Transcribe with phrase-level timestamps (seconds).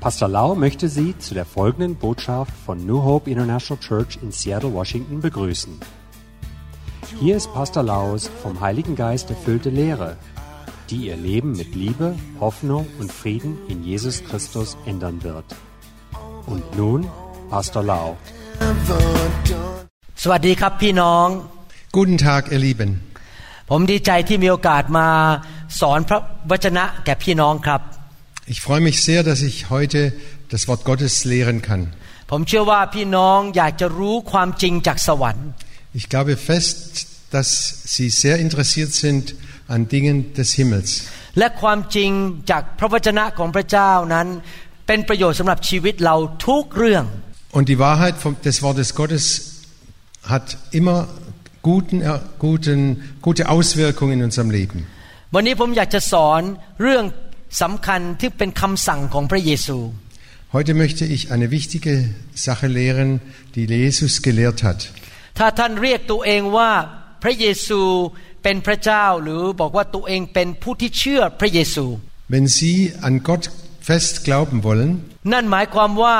[0.00, 4.72] Pastor Lau möchte Sie zu der folgenden Botschaft von New Hope International Church in Seattle,
[4.74, 5.80] Washington begrüßen.
[7.20, 10.16] Hier ist Pastor Laus vom Heiligen Geist erfüllte Lehre,
[10.90, 15.46] die Ihr Leben mit Liebe, Hoffnung und Frieden in Jesus Christus ändern wird.
[16.46, 17.00] Und nun
[17.50, 18.08] Pastor Lau.
[20.22, 21.26] สวัสดีครับพี่น้อง
[21.96, 22.90] Guten Tag, ihr Lieben.
[23.70, 25.08] ผมดีใจที่มีโอกาสมา
[25.80, 26.20] สอนพระ
[26.50, 27.80] วจนะแก่พี่น้องครับ
[28.48, 30.12] Ich freue mich sehr, dass ich heute
[30.50, 31.82] das Wort Gottes lehren kann.
[32.30, 35.48] ผมเชื่อว่าพี่น้องอยากจะรู้ความจริงจากสวรรค์
[35.98, 36.78] Ich glaube fest,
[37.34, 37.48] dass
[37.94, 39.24] Sie sehr interessiert sind
[39.74, 40.90] an Dingen des Himmels.
[41.38, 42.10] และความจริง
[42.50, 44.26] จากพระวจนะของพระเจ้านั้น
[44.86, 47.04] เป็นประโยชน์สำหรับชีวิตเราทุกเรื่อง
[47.56, 49.24] Und die Wahrheit vom, des Wortes Gottes
[50.32, 50.46] hat
[50.78, 50.98] immer
[51.70, 52.80] guten, äh, guten,
[53.26, 54.78] gute Auswirkungen in unserem Leben.
[55.34, 56.40] วันนี้ผมอยากจะสอน
[56.82, 57.04] เรื่อง
[57.61, 59.77] สำคัญที่เป็นคำสั่งของพระเยซู
[60.57, 61.93] Heute möchte ich eine wichtige
[62.33, 63.21] Sache lehren,
[63.55, 64.79] die Jesus gelehrt hat.
[65.37, 66.71] ถ้าท่านเรียกตัวเองว่า
[67.23, 67.81] พระเยซู
[68.43, 71.85] เป็นพระเจ้าหรือบอกว่าตัวเองเป็นผู้ที่เชื่อพระเยซู
[72.33, 73.43] Wenn Sie an Gott
[73.89, 74.91] fest glauben wollen,
[75.33, 76.17] นั่นหมายความว่า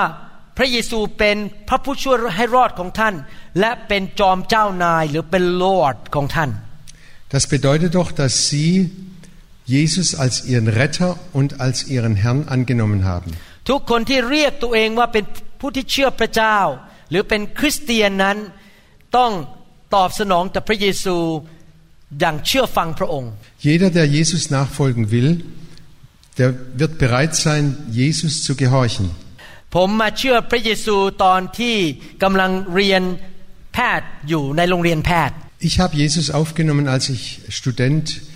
[0.57, 1.37] พระเยซูเป็น
[1.69, 3.15] พระผู้ช่วยให้รอดของท่าน
[3.59, 6.51] และเป็นจอมเจ้านายหรือเป็นลอร์ดของท่าน
[7.35, 8.71] Das bedeutet doch, dass Sie
[9.68, 13.30] Jesus als Ihren Retter und als Ihren Herrn angenommen haben.
[13.68, 15.24] ทุกคนที่เรียกตัวเองว่าเป็น
[15.60, 16.58] ผู้ที่เชื่อพระเจ้า
[17.10, 18.36] หรือเป็นคริสเตียนนั้น
[19.16, 19.32] ต้อง
[19.94, 21.16] ตอบสนองต่อพระเยซู
[22.20, 23.30] อย่างเชื่อฟังพระองค์
[23.66, 25.30] Jeder, der Jesus nachfolgen will,
[26.38, 26.48] der
[26.80, 27.62] wird bereit sein,
[28.00, 29.06] Jesus zu gehorchen.
[29.74, 31.76] ผมมาเชื่อพระเยซูตอนที่
[32.22, 33.02] กำลังเรียน
[33.74, 35.36] แพทย์อยู่ในโรงเรียนแพทย์
[35.68, 37.22] Ich habe Jesus aufgenommen, als ich
[37.58, 38.27] Student, äh,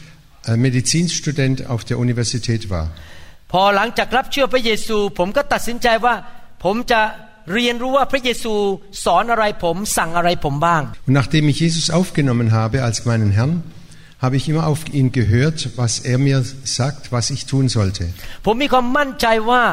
[0.65, 2.85] Medizinstudent auf der Universität war.
[3.51, 6.15] พอหลังจากรับเชื่อพระเยซู ผมก็ตัดสินใจว่า
[6.63, 7.01] ผมจะ
[7.53, 8.53] เรียนรู้ว่าพระเยซู
[9.05, 13.53] สอนอะไรผมสั่งอะไรผมบ้าง Und nachdem ich Jesus aufgenommen habe als meinen Herrn,
[14.23, 16.39] habe ich immer auf ihn gehört, was er mir
[16.79, 18.03] sagt, was ich tun sollte.
[18.45, 19.63] ผมมีความมั่นใจว่า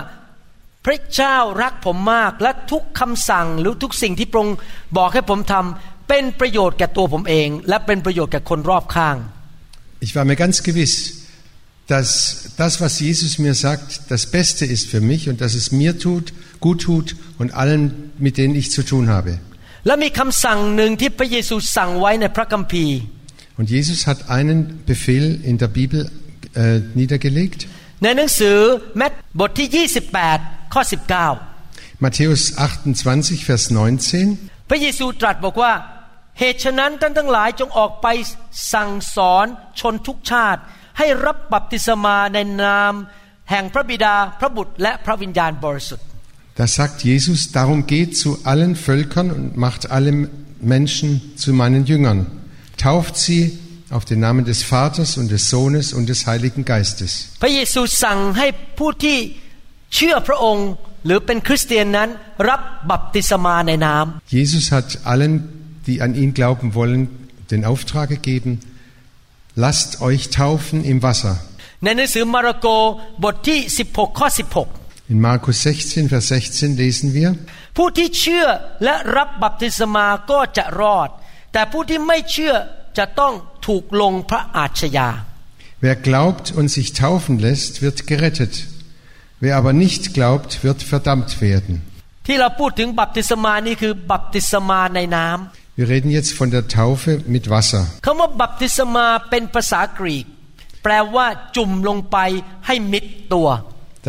[0.86, 4.56] พระเจ้ารักผมมากและทุกคำสั่งหรือทุกสิ่งที่พระองค์
[4.96, 9.16] บอกให้ผมทำเป็นประโยชน์แก่ตัวผมเอง และเป็นประโยชน์แก่คนรอบข้าง
[9.99, 11.25] Ich war mir ganz gewiss,
[11.87, 15.99] dass das, was Jesus mir sagt, das Beste ist für mich und dass es mir
[15.99, 19.39] tut, gut tut und allen, mit denen ich zu tun habe.
[19.87, 22.97] และมีคำสั่งหนึ่งที่พระเยซูสั่งไว้ในพระคัมภีร์
[23.57, 24.59] Und Jesus hat einen
[24.91, 25.99] Befehl in der Bibel
[26.63, 27.59] äh, niedergelegt.
[28.03, 28.57] ในหนังสือ
[28.97, 29.87] แมทบทที่
[30.31, 30.81] 28 ข้อ
[31.41, 33.63] 19 Matthäus 28, Vers
[34.11, 34.69] 19.
[34.69, 35.71] พระเยซูตรัสบอกว่า
[36.39, 38.07] เหตุฉะนั้นท่านทั้งหลายจงออกไป
[38.73, 39.45] สั่งสอน
[39.79, 40.61] ชนทุกชาติ
[40.97, 42.93] ให้รับบัพติศมาในนาม
[43.51, 46.05] แห่งพระบิดาพระบุตรและพระวิญญาณบริสุทธิ์
[46.61, 50.11] Da sagt Jesus, darum geht zu allen Völkern und macht alle
[50.61, 52.19] Menschen zu meinen Jüngern.
[52.77, 53.59] Tauft sie
[53.91, 57.11] auf den Namen des Vaters und des Sohnes und des Heiligen Geistes.
[57.41, 58.47] พระเยซูสั่งให้
[58.79, 59.17] ผู้ที่
[59.95, 60.69] เชื่อพระองค์
[61.05, 62.09] หรือเป็นคริสเตียนนั้น
[62.49, 65.33] รับบัพติศมาในน้ำ Jesus hat allen,
[65.87, 67.01] die an ihn glauben wollen,
[67.51, 68.59] den Auftrag gegeben,
[69.55, 71.35] lasst euch taufen im Wasser.
[71.83, 72.67] ในหนังสือมาระโก
[73.23, 73.59] บทที่
[73.89, 74.27] 16 ข้อ
[74.69, 77.29] 16 In Markus 16, Vers 16 lesen wir,
[77.77, 78.47] ผู้ที่เชื่อ
[78.83, 81.09] และรับบัพติศมาก็จะรอด
[81.53, 82.55] แต่ผู้ที่ไม่เชื่อ
[82.97, 83.33] จะต้อง
[83.67, 85.09] ถูกลงพระอาชญา
[85.85, 88.53] wer glaubt und sich taufen lässt, wird gerettet.
[89.39, 91.75] Wer aber nicht glaubt, wird verdammt werden.
[92.27, 97.83] ที่เราพูดถึงบัพติศมานี่คือบัพติศมาในน้ำ Wir reden jetzt von der Taufe mit Wasser.
[98.05, 100.25] คำว่าบัพติศมาเป็นภาษากรีก
[100.83, 102.17] แปลว่าจุ่มลงไป
[102.67, 103.47] ให้มิดตัว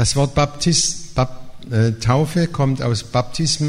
[0.01, 0.79] Das Wort Baptis,
[1.17, 1.31] Bap,
[1.71, 3.67] äh, Taufe kommt aus Baptism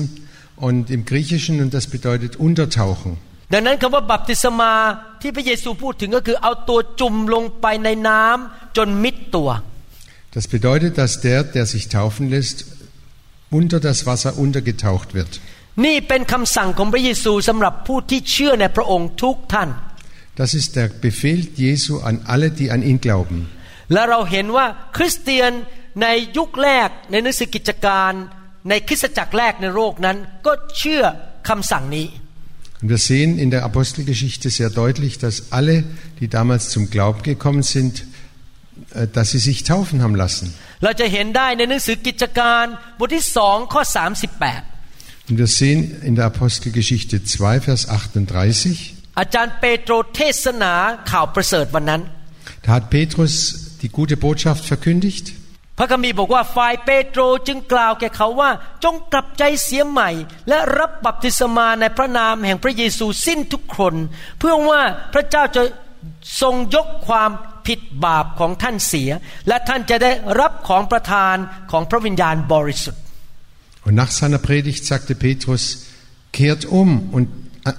[0.68, 3.12] und im Griechischen und das bedeutet untertauchen.
[3.54, 4.72] ดังนั้นคำว่าบัพติศมา
[5.22, 9.50] ที่พระเยซูพูดถึงก็คือเอาตัวจุ่มลงไปในน้ำจนมิดตัว
[10.36, 12.58] Das bedeutet, dass der, der sich taufen lässt,
[13.50, 15.32] unter das Wasser untergetaucht wird.
[15.85, 19.71] นี่เป็นคำสั่งของพระเยซูสำหรับผู้ที่เชื่อในพระองค์ทุกท่าน
[20.41, 23.39] Das ist der Befehl Jesu an alle, die an ihn glauben.
[23.93, 24.67] และเราเห็นว่า
[24.97, 25.53] คริสเตียน
[26.03, 28.13] ในยุคแรกในหนังสือกิจการ
[28.69, 30.17] ในคริสตจักรแรกในโลกนั้น
[30.47, 31.03] ก็เชื่อ
[31.49, 32.09] คำสั่งนี้
[32.81, 35.85] Und wir sehen in der Apostelgeschichte sehr deutlich, dass alle,
[36.19, 38.05] die damals zum Glauben gekommen sind,
[38.93, 40.47] äh, dass sie sich taufen haben lassen.
[40.85, 42.65] เราจะเห็นได้ในหนังสือกิจการ
[42.99, 43.83] บทที่สองข้อ
[44.33, 44.72] 38
[45.29, 50.73] Und wir sehen in der Apostelgeschichte 2, Vers 38, อาจารย์เปโตรเทศนา
[51.11, 52.03] ข่าวประเสริฐวันนั้น
[52.65, 53.35] da hat Petrus
[53.83, 55.27] die gute Botschaft verkündigt.
[55.79, 58.51] พระคัมภีร์บอกว่าฝ่ายเปโตรจึงกล่าวแก่เขาว่า
[58.85, 60.11] จงกลับใจเสียใหม่
[60.49, 63.95] และรับบัพติศมาในพระนามแห่งพระเยซูสิ้นทุกคน
[64.39, 64.81] เพื่อว่า
[65.15, 65.63] พระเจ้าจะ
[66.41, 67.31] ทรงยกความ
[67.67, 69.11] ผิดบาปของท่านเสีย
[69.49, 70.11] และท่านจะได้
[70.41, 71.37] รับของประทาน
[71.71, 73.03] ของพระวิญญาณบริสุทธิ์
[73.85, 75.85] Und nach seiner Predigt sagte Petrus,
[76.33, 77.29] kehrt um und,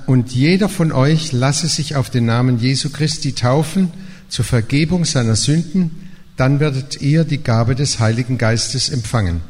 [0.05, 3.91] und jeder von euch lasse sich auf den Namen Jesu Christi taufen
[4.29, 9.41] zur Vergebung seiner Sünden, dann werdet ihr die Gabe des Heiligen Geistes empfangen.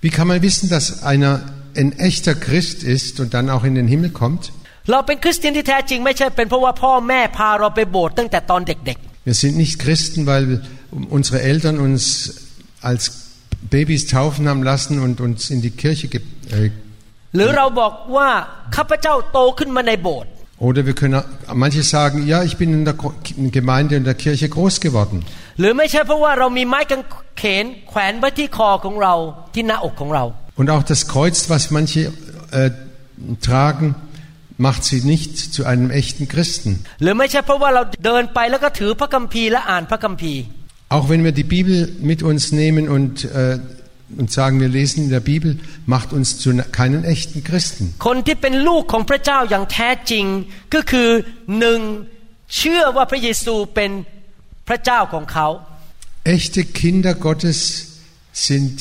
[0.00, 1.42] Wie kann man wissen, dass einer
[1.76, 4.52] ein echter Christ ist und dann auch in den Himmel kommt?
[9.24, 10.60] Wir sind nicht Christen, weil wir
[11.17, 12.03] unsere Eltern uns
[12.89, 13.03] als
[13.73, 16.21] Babys taufen haben lassen und uns in die Kirche ge
[16.57, 16.71] äh,
[17.03, 18.29] ๆ หรือเราบอกว่า
[18.75, 20.31] ข้าพเจ้าโตขึ้นมาในโบสถ์
[20.67, 21.21] Oder wir können,
[21.63, 23.13] manche sagen, ja, ich bin in der Gro-
[23.59, 25.17] Gemeinde und der Kirche groß geworden.
[25.59, 27.01] หรือไม่ใช่เพราะว่าเรามีไม้กาง
[27.37, 29.13] เขนแขวนไว้ที่คอของเรา
[29.53, 30.23] ที่หน้าอกของเรา
[30.59, 32.01] Und auch das Kreuz, was manche
[32.59, 32.69] äh,
[33.47, 33.87] tragen,
[34.67, 36.71] macht sie nicht zu einem echten Christen.
[37.01, 40.41] หรือไม่ใช่เพราะว่าเราเดินไปแล้วก็ถือพระคัมภีร์และอ่านพระคัมภีร์
[40.95, 41.77] Auch wenn wir die Bibel
[42.11, 43.59] mit uns nehmen und, äh,
[44.17, 45.49] und sagen, wir lesen in der Bibel,
[45.85, 47.83] macht uns zu ne- keinen echten Christen.
[48.07, 50.25] คนที่เป็นลูกของพระเจ้าอย่างแท้จริง
[50.73, 51.09] ก็คือ
[51.59, 51.79] หนึ่ง
[52.57, 53.91] เชื่อว่าพระเยซูเป็น
[54.67, 55.47] พระเจ้าของเขา
[56.35, 57.59] Echte Kinder Gottes
[58.47, 58.75] sind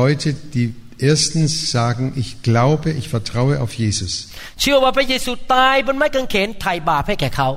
[0.00, 0.66] Leute, die
[1.10, 4.12] erstens sagen, ich glaube, ich vertraue auf Jesus.
[4.60, 7.48] เชื่อว่าพระเยซูตายบนไม้กางเขนไถ่บาปให้แก่เขา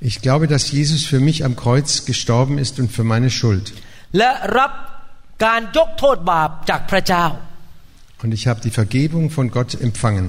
[0.00, 3.66] Ich glaube, dass Jesus für mich am Kreuz gestorben ist und für meine Schuld.
[4.18, 4.72] และรับ
[5.44, 7.26] การยกโทษบาปจากพระเจ้า
[8.22, 10.26] Und ich habe die Vergebung von Gott empfangen.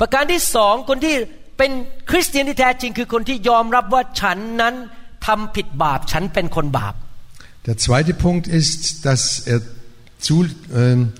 [0.00, 1.16] ประการที่สองคนที่
[1.58, 1.72] เป็น
[2.10, 4.74] คริสเตียนที่แท้จริง คือคนที่ยอมรับว่าฉันนั้น
[5.26, 6.94] ทำผิดบาปฉันเป็นคนบาป
[7.68, 9.22] Der zweite Punkt ist, dass
[9.52, 9.60] er
[10.26, 10.36] zu,
[10.74, 11.12] ähm,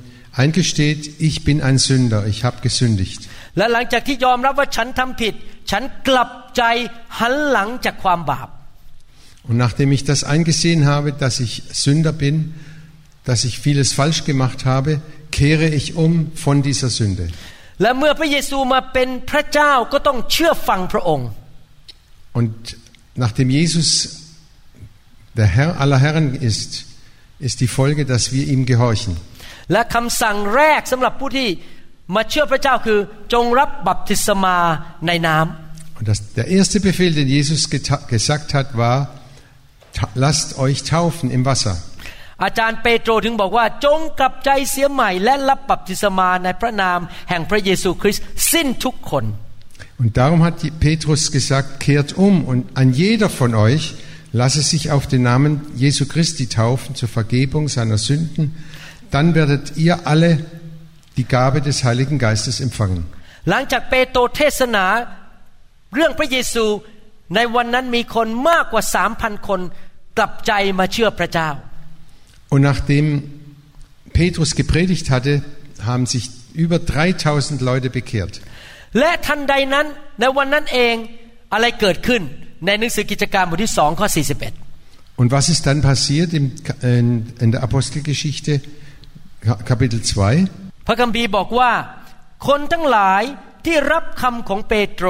[0.42, 3.20] eingesteht, ich bin ein Sünder, ich habe gesündigt.
[3.56, 5.34] และหลังจากที่ยอมรับว่าฉันทำผิด
[5.70, 6.62] ฉันกลับ ใจ
[7.18, 8.48] หันหลังจากความบาป
[9.48, 12.54] Und nachdem ich das eingesehen habe, dass ich Sünder bin,
[13.24, 15.00] dass ich vieles falsch gemacht habe,
[15.32, 16.12] kehre ich um
[16.44, 17.26] von dieser Sünde.
[17.82, 21.28] และเมื่อพระเยซูมาเป็นพระเจ้าก็ต้องเชื่อฟังพระองค์
[22.38, 22.54] Und
[23.24, 23.88] nachdem Jesus
[25.38, 26.70] der Herr aller Herren ist,
[27.46, 29.12] ist die Folge, dass wir ihm gehorchen.
[29.72, 29.74] แ
[35.96, 38.98] ละคำสั่งแรกสำหรับผู้ที่มาเชื่อพระเจ้าคือจงรับบัพติศมาในน้ำ Und das, der erste Befehl, den Jesus geta- gesagt hat, war,
[39.96, 41.76] "Ta- lasst euch taufen im Wasser.
[42.44, 46.98] อาจารย์เปโตรถึงบอกว่าจงกลับใจเสียใหม่ และรับบัพติศมาในพระนาม
[47.30, 49.24] แห่งพระเยซูคริสต์สิ้นทุกคน
[50.02, 53.84] Und darum hat die- Petrus gesagt, kehrt um und ein jeder von euch
[54.40, 55.52] lasse sich auf den Namen
[55.84, 58.44] Jesu Christi taufen zur Vergebung seiner Sünden,
[59.14, 60.30] dann werdet ihr alle
[61.18, 63.00] die Gabe des Heiligen Geistes empfangen.
[63.50, 64.84] หลังจากเปโตรเทศนา
[65.96, 66.64] เรื่องพระเยซู
[67.34, 69.60] ในวันนั้นมีคนมากกว่าสามพันคน
[70.18, 71.50] กลับใจมาเชื่อพระเจ้า
[72.54, 73.06] Und nachdem
[74.20, 75.32] Petrus gepredigt hatte,
[75.90, 76.24] haben sich
[76.64, 78.34] über 3000 Leute bekehrt.
[78.98, 79.86] และทันใดนั้น
[80.20, 80.94] ในวันนั้นเอง
[81.52, 82.22] อะไรเกิดขึ้น
[82.66, 84.08] ในหนังสือกิจการบทที่สองข้อ
[84.62, 86.44] 41 Und was ist dann passiert im,
[86.96, 87.06] in,
[87.44, 88.52] in der Apostelgeschichte,
[89.46, 90.86] Ka- Kapitel 2?
[90.86, 91.72] พระคัมภีร์บอกว่า
[92.48, 93.22] คนทั้งหลาย
[93.64, 95.06] ที่รับคำของเปโตร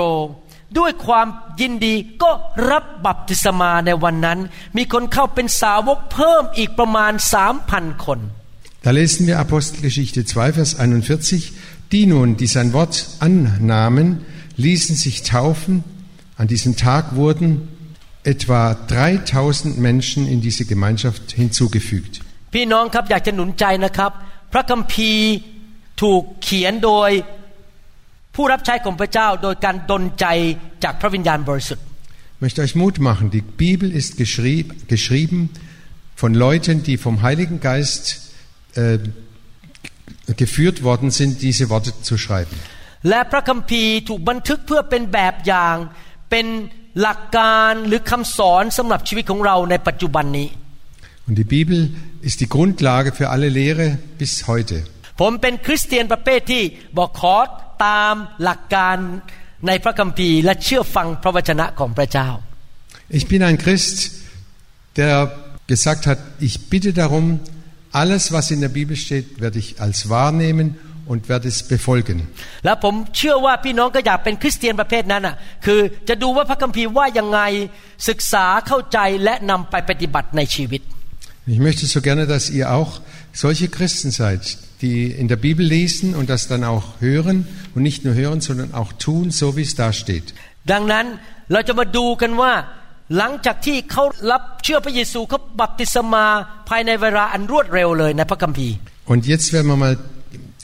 [0.79, 1.27] ด้วยความ
[1.61, 2.31] ยินดีก็
[2.71, 4.39] รับบัพติศมาในวันนั้น
[4.77, 8.21] มีคนเข้าเป็นสาวกเพิ่มอีกประมาณสามพันคน
[8.85, 11.53] Da lesen wir Apostelgeschichte 2, Vers 41.
[11.93, 14.25] Die nun, die sein Wort annahmen,
[14.57, 15.85] ließen sich taufen.
[16.37, 17.69] An diesem Tag wurden
[18.25, 22.15] etwa 3000 Menschen in diese Gemeinschaft hinzugefügt.
[22.55, 24.13] พี่น้องครับอยากจะหนุนใจนะครับ
[24.53, 25.29] พระคัมภีร์
[26.03, 27.11] ถูกเขียนโดย
[28.37, 30.27] ผู้รับใช้ของพระเจ้า โดยการดลใจ
[30.85, 31.85] จากพระวิญญาณบริสุทธิ์
[32.37, 33.25] Ich möchte euch Mut machen.
[33.39, 35.41] Die Bibel ist geschrieb, geschrieben
[36.23, 38.33] von Leuten, die vom Heiligen Geist
[38.75, 38.99] äh,
[40.43, 42.57] geführt worden sind, diese Worte zu schreiben.
[43.09, 45.77] และพระคัมภีร์ถูกบันทึกเพื่อเป็นแบบอย่าง
[46.31, 46.47] เป็น
[47.01, 50.49] หลักการหรือคำสอนสำหรับชีวิตของเราในปัจจุบันนี้
[51.29, 51.79] Und die Bibel
[52.29, 53.87] ist die Grundlage für alle Lehre
[54.23, 54.77] bis heute.
[55.21, 56.63] ผมเป็นคริสเตียนประเภทที่
[56.99, 57.37] บอกขอ
[57.87, 58.97] ตามหลักการ
[59.67, 62.29] ในพระคัมภีร์ และเชื่อฟังพระวจนะของพระเจ้า
[63.19, 63.97] Ich bin ein Christ,
[65.01, 65.15] der
[65.73, 67.25] gesagt hat, ich bitte darum,
[68.03, 70.67] alles, was in der Bibel steht, werde ich als wahrnehmen
[71.11, 72.19] und werde es befolgen.
[72.65, 77.41] แล้วผมเชื่อว่าพี่น้องก็อยากเป็นคริสเตียนประเภทนั้นอ่ะคือจะดูว่าพระคัมภีร์ว่ายังไง
[78.09, 80.83] ศึกษาเข้าใจและนำไปปฏิบัติในชีวิต
[81.55, 82.91] Ich möchte so gerne, dass ihr auch
[83.37, 84.43] solche Christen seid,
[84.83, 88.75] die in der Bibel lesen und das dann auch hören und nicht nur hören, sondern
[88.75, 90.27] auch tun, so wie es da steht.
[90.73, 91.07] ดังนั้น
[91.53, 92.53] เราจะมาดูกันว่า
[93.17, 96.25] หลังจากที่เขารับเชื่อพระเยซูเขาบัพติศมา
[96.69, 98.77] ภายในเวลาอันรวดเร็วเลยในพระคัมภีร์
[99.13, 99.95] Und jetzt werden wir mal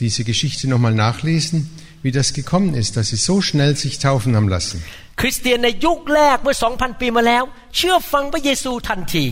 [0.03, 1.57] diese Geschichte nochmal nachlesen,
[2.05, 4.77] wie das gekommen ist, dass sie so schnell sich taufen haben lassen.
[5.21, 7.43] คริสเตียนในยุคแรกเมื่อ 2,000 ปีมาแล้ว
[7.77, 9.25] เชื่อฟังพระเยซูทันที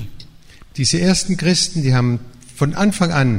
[0.79, 2.11] Diese ersten Christen, die haben
[2.59, 3.29] von Anfang an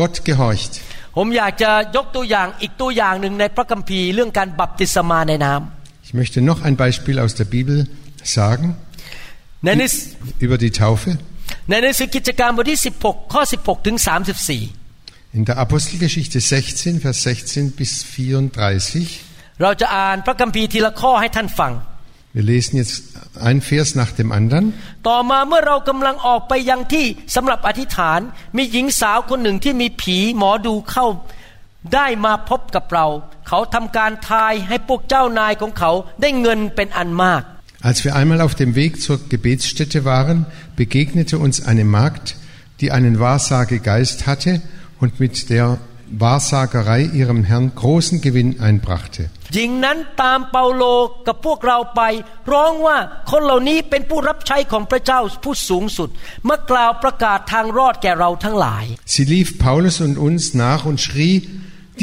[0.00, 0.72] Gott gehorcht.
[1.16, 7.76] ผมอยากจะยกตัวอย่างอีกตัวอย่างหนึ่งในพระคัมภีร์เรื่องการบัพติศมาในน้ำ Ich möchte noch ein Beispiel aus der Bibel
[8.36, 8.66] sagen
[9.64, 9.90] ในหนัง
[10.46, 11.10] über die Taufe.
[11.70, 13.96] ในหนังสือกิจการบทที่ 16 ข้อ 16 ถึง
[14.66, 19.62] 34 In der Apostelgeschichte 16, Vers 16 bis 34.
[19.62, 21.72] เราจะอ่านพระคัมภีร์ทีละข้อให้ท่านฟัง
[22.36, 22.96] Wir lesen jetzt
[23.48, 24.64] ein Vers nach dem anderen.
[25.08, 28.20] ต่อมาเมื่อเรากำลังออกไปยังที่สำหรับอธิษฐาน
[28.56, 31.06] มีหญิงสาวคนหนึ่งที่มีผีหมอดูเข้า
[31.94, 33.06] ได้มาพบกับเรา
[33.48, 37.42] เขาทำการทายให้พวกเจ้านายของเขาได้เงินเป็นอันมาก
[37.88, 42.26] Als wir einmal auf dem Weg zur Gebetsstätte waren, begegnete uns eine Magd,
[42.80, 44.52] die einen Wahrsagegeist hatte
[44.98, 45.78] und mit der
[46.10, 49.30] Wahrsagerei ihrem Herrn großen Gewinn einbrachte.
[49.54, 50.84] หญิงนั้นตามเปาโล
[51.26, 52.02] กับพวกเราไป
[52.52, 52.98] ร้องว่า
[53.30, 56.08] คนเหล่านี้เป็นผู้รับใช้ของพระเจ้าผู้สูงสุด
[56.48, 61.34] มากล่าวประกาศทางรอดแก่เราทั้งหลาย Sie lief Paulus und uns nach und schrie,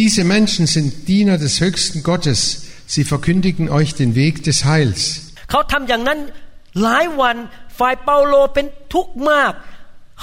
[0.02, 2.40] diese Menschen sind Diener des höchsten Gottes,
[2.94, 5.02] sie verkündigen euch den Weg des Heils.
[5.50, 6.20] เขาทำอย่างนั้น
[6.82, 7.38] หลายวัน
[7.80, 9.54] ฝ่ายเปาโลเป็นทุกข์มาก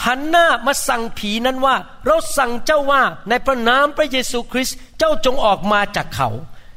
[0.05, 1.77] หันหน้ามาสั่งผีนั้นว่า
[2.07, 6.29] เราสั่งเจ้าว่าในพระนามพระเยซูคริสต์เจ้าจงออกมาจากเขา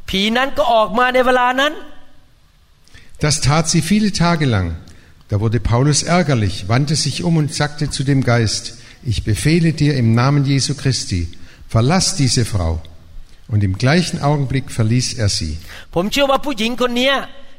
[0.10, 1.74] ผีนั้นก็ออกมาในเวลานั้น
[3.24, 4.68] Das tat sie viele Tage lang.
[5.30, 8.64] Da wurde Paulus ärgerlich, wandte sich um und sagte zu dem Geist,
[9.12, 11.22] ich befehle dir im Namen Jesu Christi,
[11.70, 12.82] verlass diese Frau.
[13.48, 15.54] Und im gleichen Augenblick verließ er sie.
[15.96, 17.16] ผมเชื่อว่าผู้หญิงคนเนี้ย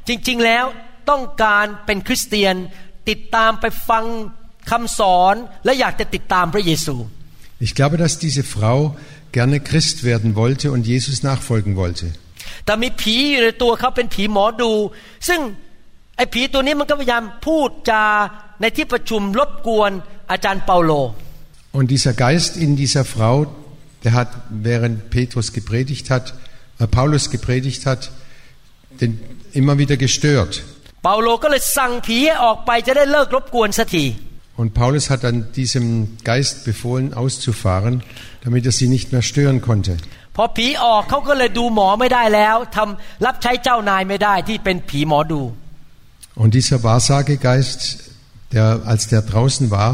[0.07, 0.65] จริงๆแล้ว
[1.09, 2.55] ต้องการเป็นคริสเตียน
[3.09, 4.05] ติดตามไปฟัง
[4.71, 6.95] คำสอน และอยากจะติดตามพระเยซู
[7.67, 8.79] Ich glaube, dass diese Frau
[9.37, 12.05] gerne Christ werden wollte und Jesus nachfolgen wollte.
[12.65, 14.71] แต่มีผีอยู่ในตัวเขาเป็นผีหมอดู
[15.27, 15.39] ซึ่ง
[16.17, 18.03] ไอ้ผีตัวนี้มันก็พยายามพูดจา
[18.61, 19.91] ในที่ประชุมรบกวน
[20.31, 20.91] อาจารย์เปาโล
[21.77, 23.35] Und dieser Geist in dieser Frau,
[24.05, 24.29] der hat,
[24.69, 26.25] während Petrus gepredigt hat,
[26.79, 28.01] äh, Paulus gepredigt hat,
[29.01, 29.11] den
[29.59, 30.53] immer wieder gestört.
[31.03, 34.05] เปาโลก็เลยสั่งผีให้ออกไปจะได้เลิกรบกวนสักที
[34.59, 38.03] Und Paulus hat dann diesem Geist befohlen, auszufahren,
[38.43, 39.97] damit er sie nicht mehr stören konnte.
[40.37, 45.41] พอผีออกเขาก็เลยดูหมอไม่ได้แล้วทำรับใช้เจ้านายไม่ได้ที่เป็นผีหมอดู
[46.41, 47.79] Und dieser Wahrsagegeist,
[48.55, 49.91] der, als der draußen war,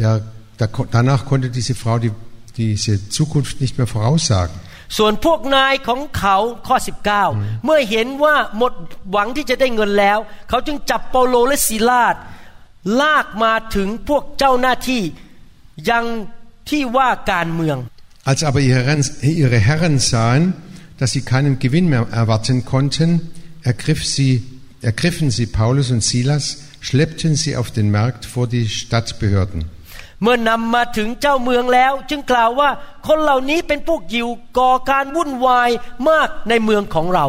[0.00, 0.12] der,
[0.58, 2.12] der, danach konnte diese Frau die,
[2.56, 4.56] diese Zukunft nicht mehr voraussagen.
[4.98, 6.36] ส่วนพวกนายของเขา
[6.68, 6.76] ข้อ
[7.20, 8.72] 19 เมื่อเห็นว่าหมด
[9.12, 10.18] หวังที่จะได้เงินแล้ว
[10.48, 12.14] เขาจึงจับเปาโลและศิลาด
[13.00, 15.02] ลากมาถึงพวกเจ้าหน้าที่
[15.90, 16.04] ยัง
[16.70, 17.78] ที่ว่าการเมือง
[18.30, 19.04] Als aber ihre Herren,
[19.42, 20.42] ihre Herren sahen,
[20.98, 23.08] dass sie keinen Gewinn mehr erwarten konnten,
[23.62, 24.32] ergriff sie,
[24.80, 26.44] ergriffen sie Paulus und Silas,
[26.80, 29.60] schleppten sie auf den Markt vor die Stadtbehörden.
[30.22, 32.70] เมื่อนำมาถึงเจ้าเมืองแล้ว จึงกล่าวว่า
[33.06, 35.70] คนเหล่านี้เป็นพวกยิวก่อการวุ่นวาย
[36.08, 37.26] มากในเมืองของเรา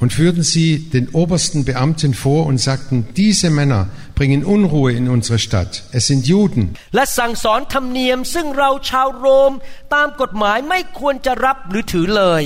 [0.00, 3.88] Und führten sie den obersten Beamten vor und sagten, diese Männer
[4.18, 5.72] bringen Unruhe in unsere Stadt.
[5.98, 6.64] Es sind Juden.
[6.94, 9.52] และสั่งสอนธรรมเนียม ซึ่งเราชาวโรม
[9.94, 12.44] ตามกฎหมายไม่ควรจะรับหรือถือเลย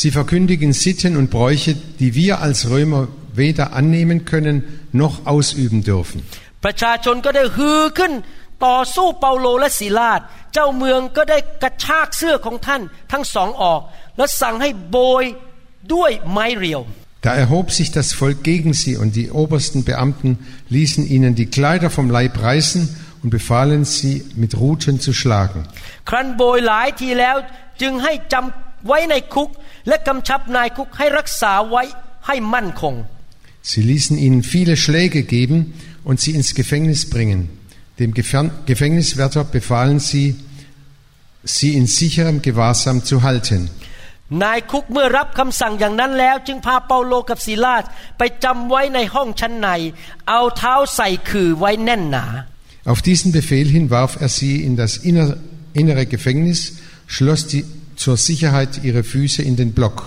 [0.00, 3.02] Sie verkündigen Sitten und Bräuche, die wir als Römer
[3.42, 4.56] weder annehmen können
[5.02, 6.18] noch ausüben dürfen.
[6.64, 8.12] ประชาชนก็ได้ฮือขึ้น
[8.66, 10.20] ต่อสู้เปาโลและศิลาด
[10.52, 13.80] เจ้าเมืองก็ได้กระชากเสื้อของท่านทั้งสองออก
[14.16, 15.24] และสั่งให้โบย
[15.94, 16.80] ด้วยไม้เรียว
[17.22, 20.38] Da erhob sich das Volk gegen sie und die obersten Beamten
[20.68, 22.82] ließen ihnen die Kleider vom Leib reißen
[23.22, 25.60] und befahlen sie mit Ruten zu schlagen.
[26.08, 27.36] ครั้นโบยหลายทีแล้ว
[27.82, 29.50] จึงให้จำไว้ในคุก
[29.88, 31.82] และกำชับนายคุกให้รักษาไว้
[32.26, 32.94] ให้มั่นคง
[33.70, 35.58] Sie ließen ihnen viele Schläge geben
[36.08, 37.40] und sie ins Gefängnis bringen.
[37.98, 40.26] Dem Gefern- Gefängniswärter befahlen sie,
[41.44, 43.68] sie in sicherem Gewahrsam zu halten.
[44.41, 47.83] นายคุกเมื่อรับคำสั่งอย่างนั้นแล้ว จึงพาเปาโลกับศิลาส
[48.17, 49.69] ไปจำไว้ในห้องชั้นใน
[50.29, 52.25] เอาเท้าใส่ขื่อไว้แน่นหนา
[52.91, 55.37] Auf diesen Befehl hin warf er sie in das inner-
[55.81, 56.59] innere Gefängnis,
[57.15, 57.63] schloss die
[57.95, 59.97] zur Sicherheit ihre Füße in den Block.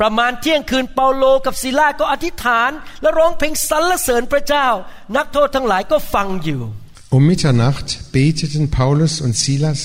[0.00, 2.70] ประมาณเที่ยงคืนเปาโลกับศิลาก็อธิษฐาน
[3.02, 4.66] และร้องเพลงสรรเสริญพระเจ้า
[5.16, 6.60] นักโทษทั้งหลายก็ฟังอยู่
[7.14, 9.80] Um Mitternacht beteten Paulus und Silas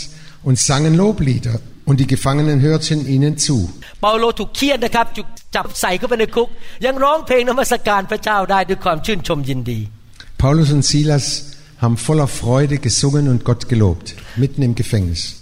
[0.47, 1.55] und sangen Loblieder,
[1.91, 3.69] und die Gefangenen hörten ihnen zu.
[10.37, 15.41] Paulus und Silas haben voller Freude gesungen und Gott gelobt, mitten im Gefängnis.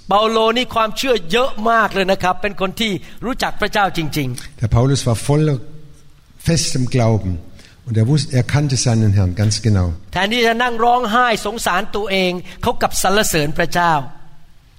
[4.59, 5.59] Der Paulus war voller
[6.39, 7.37] festem Glauben
[7.85, 9.93] und er, wusste, er kannte seinen Herrn ganz genau.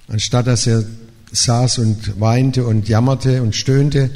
[0.09, 0.83] Anstatt dass er
[1.32, 4.10] saß und weinte und jammerte und stöhnte,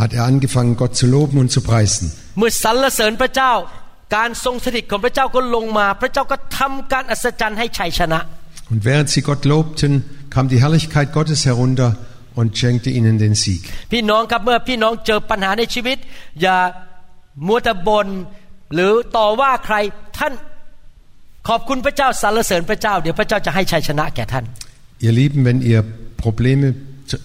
[0.00, 2.06] hat er angefangen, Gott zu loben und zu preisen.
[2.38, 3.52] เมื่อสรรเสริญพระเจ้า
[4.16, 8.20] การทรงสถิตของพระเจ้าก็ลงมา พระเจ้าก็ทำการอัศจรรย์ให้ชัยชนะ
[8.72, 9.92] Und während sie Gott lobten,
[10.34, 11.88] kam die Herrlichkeit Gottes herunter
[12.38, 13.62] und schenkte ihnen den Sieg.
[13.92, 15.98] พี่น้องครับเมื่อพี่น้องเจอปัญหาในชีวิต
[16.42, 16.56] อย่า
[17.46, 18.06] มัวแต่บน
[18.74, 19.76] หรือต่อว่าใคร
[20.18, 20.32] ท่าน
[21.48, 24.44] ขอบคุณพระเจ้าสรรเสริญพระเจ้า เดี๋ยวพระเจ้าจะให้ชัยชนะแก่ท่าน
[25.06, 25.82] Ihr Lieben, wenn ihr
[26.24, 26.74] Probleme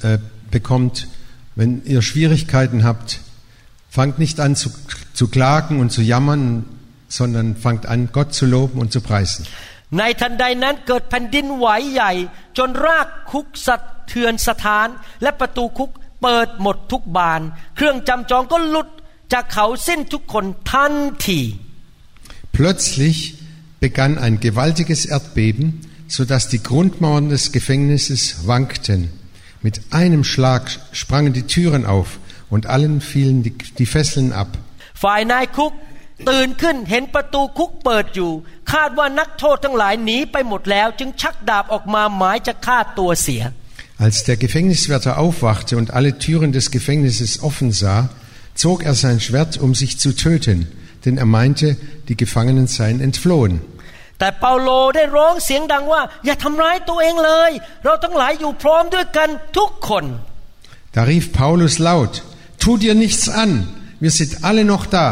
[0.02, 0.18] äh,
[0.52, 1.08] bekommt,
[1.56, 3.20] wenn ihr Schwierigkeiten habt,
[3.90, 4.70] fangt nicht an zu,
[5.14, 6.66] zu klagen und zu jammern,
[7.08, 9.46] sondern fangt an, Gott zu loben und zu preisen.
[10.00, 12.14] ในทันใดนั้นเกิดแผ่นดินไหวใหญ่
[12.58, 13.76] จนรากคุกสะ
[14.08, 14.88] เทือนสถาน
[15.22, 17.42] และประตูคุกเปิดหมดทุกบาน
[17.76, 18.90] เครื่องจำจองก็หลุด
[19.34, 20.94] จากเขาสิ้นทุกคนทัน
[21.28, 21.42] ที
[22.58, 23.20] Plötzlich
[23.86, 25.66] begann ein gewaltiges Erdbeben,
[26.10, 29.10] sodass die Grundmauern des Gefängnisses wankten.
[29.62, 34.58] Mit einem Schlag sprangen die Türen auf und allen fielen die, die Fesseln ab.
[35.04, 35.74] ฝ่ายนายคุก
[36.30, 38.32] ตื่นขึ้นเห็นประตูคุกเปิดอยู่
[38.72, 43.44] คาดว่านักโทษทั้งหลายหนีไปหมดแล้ว จึงชักดาบออกมาหมายจะฆ่าตัวเสีย
[44.06, 48.10] Als der Gefängniswärter aufwachte und alle Türen des Gefängnisses offen sah,
[48.54, 50.68] zog er sein Schwert, um sich zu töten,
[51.06, 51.78] denn er meinte,
[52.10, 53.62] die Gefangenen seien entflohen.
[54.21, 57.51] แต่เปาโลได้ร้องเสียงดังว่า อย่าทำร้ายตัวเองเลย
[57.85, 60.05] เราทั้งหลายอยู่พร้อมด้วยกันทุกคน
[60.97, 62.13] Da rief Paulus laut,
[62.63, 63.53] tu dir nichts an,
[64.05, 65.07] wir sind alle noch da.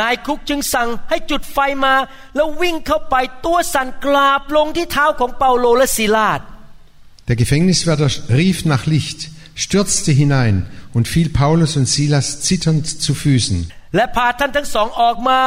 [0.00, 1.94] นายคุกจึงสั่งให้จุดไฟมา
[2.34, 3.16] แล้ววิ่งเข้าไป
[3.46, 6.40] ตัวสั่นกราบลงที่เท้าของเปาโลและศิลาด
[7.28, 9.18] Der Gefängniswärter rief nach Licht,
[9.64, 10.56] stürzte hinein
[10.96, 13.58] und fiel Paulus und Silas zitternd zu Füßen.
[13.96, 15.40] และพาท่านทั้งสองออกมา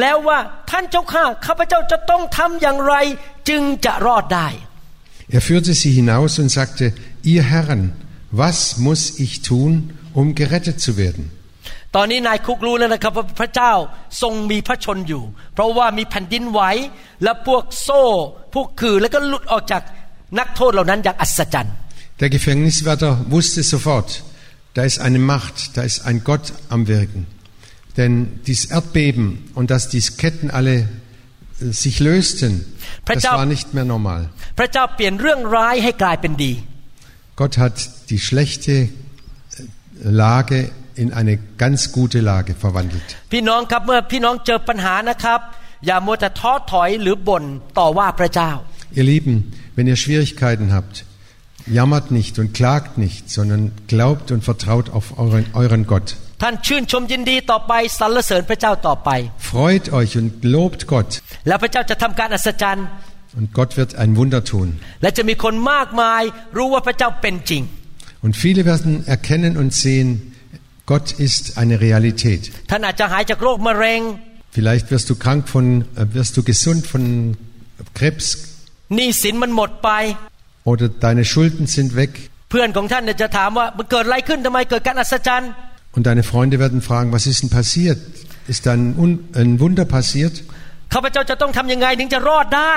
[0.00, 0.38] แล้วว่า
[0.70, 2.94] ท่านเจ้าข้าข้าพเจ้าจะต้องทำอย่างไร
[3.48, 4.48] จึงจะรอดได้
[5.36, 6.84] Er führte sie hinaus und sagte,
[7.32, 7.82] ihr Herren,
[8.42, 9.72] was muss ich tun,
[10.20, 11.24] um gerettet zu werden?
[11.96, 13.72] ตอนนี้นายคุกรู้แล้วนะครับว่าพระเจ้า
[14.22, 15.22] ทรงมีพระชนอยู่
[15.54, 16.60] เพราะว่ามีแผ่นดินไหว
[17.22, 18.02] และพวกโซ่
[18.54, 19.82] พวกคือแล้วก็หลุดออกจาก
[20.38, 21.74] นักโทษเหล่านั้นอย่างอัศจรรย์
[22.20, 24.08] Der Gefängniswärter wusste sofort,
[24.76, 27.26] da ist eine Macht, da ist ein Gott am Wirken.
[27.97, 28.13] Denn
[28.45, 30.85] dieses Erdbeben und dass die Ketten alle äh,
[31.71, 32.53] sich lösten,
[33.05, 34.21] das war nicht mehr normal.
[34.57, 36.53] พระเจ้าเปลี่ยนเรื่องร้ายให้กลายเป็นดี
[37.41, 37.75] Gott hat
[38.11, 38.89] die schlechte äh,
[40.23, 40.59] Lage
[41.01, 43.07] in eine ganz gute Lage verwandelt.
[43.33, 45.39] พี่น้องครับเมื่อพี่น้องเจอปัญหานะครับ
[45.85, 47.43] อย่ามัวแต่ท้อถอยหรือบ่น
[47.79, 48.51] ต่อว่าพระเจ้า
[48.99, 49.35] Ihr Lieben,
[49.75, 50.95] wenn ihr Schwierigkeiten habt,
[51.77, 56.15] jammert nicht und klagt nicht, sondern glaubt und vertraut auf euren, euren Gott.
[56.41, 59.09] ท่านชื่นชมยินดีต่อไปสรรเสริญพระเจ้าต่อไป
[59.51, 61.11] Freut euch und lobt Gott
[61.47, 62.85] แล้วพระเจ้าจะทำการอัศจรรย์
[63.37, 64.67] und Gott wird ein Wunder tun.
[65.01, 66.21] และจะมีคนมากมาย
[66.57, 67.63] รู้ว่าพระเจ้าเป็นจริง
[68.25, 70.07] Und viele werden erkennen und sehen,
[70.91, 72.41] Gott ist eine Realität.
[72.71, 74.01] ท่านอาจจะหายจากโรคมะเร็ง
[74.57, 75.65] Vielleicht wirst du krank von,
[76.01, 77.03] äh, wirst du gesund von
[77.97, 78.25] Krebs
[78.95, 79.89] หนี้สินมันหมดไป
[80.71, 82.11] oder deine Schulden sind weg
[82.49, 85.51] เพื่อนของท่านเนี่ยจะถามว่ามันเกิดอะไรขึ้นทำไมเกิดการอัศจรรย์
[85.95, 87.99] und deine Freunde werden fragen, was ist denn passiert?
[88.47, 90.35] Ist da ein, Un ein Wunder passiert?
[90.93, 92.75] ข้าพเจ้าจะต้องทำยังไงถึงจะรอดได้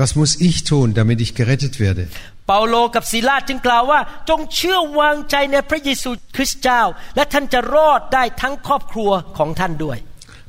[0.00, 2.04] Was muss ich tun, damit ich gerettet werde?
[2.48, 6.82] เปาโลกับศิลาจึงกล่าวว่า จงเชื่อวางใจในพระเยซูคริสต์เจ้า
[7.16, 9.98] และท่านจะรอดได้ทั้งครอบครัวของท่านด้วย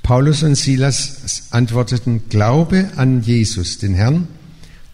[0.10, 0.98] Paulus und Silas
[1.52, 4.28] antworteten, Glaube an Jesus, den Herrn,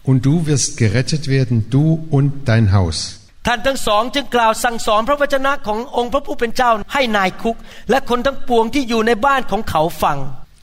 [0.04, 2.98] und du wirst gerettet werden, du und dein Haus.
[3.46, 7.56] ท่านทั้งสองจึงกล่าวสั่งสอนพระวจนะขององค์พระผู้เป็นเจ้าให้นายคุก
[7.90, 10.18] และคนทั้งปวงที่อยู่ในบ้านของเขาฟัง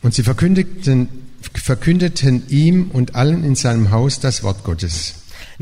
[0.05, 0.97] Und sie verkündigten,
[1.71, 4.95] verkündeten ihm und allen in seinem Haus das Wort Gottes.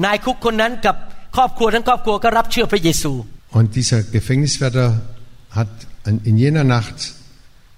[0.06, 0.96] นายคุกคนนั้นกับ
[1.36, 3.12] ครอบครัวทั้งครอบครัวก็รับเชื่อพระเยซู
[3.60, 4.88] Und dieser Gefängniswärter
[5.60, 5.72] hat
[6.30, 6.98] in jener Nacht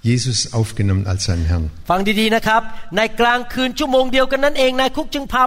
[0.09, 1.65] Jesus aufgenommen als seinen Herrn.
[1.89, 2.61] ฟังดีๆนะครับ
[2.97, 5.43] ในกลางคืนชั่วโมงเดียวกันนั้นเองนายคุกจึงพา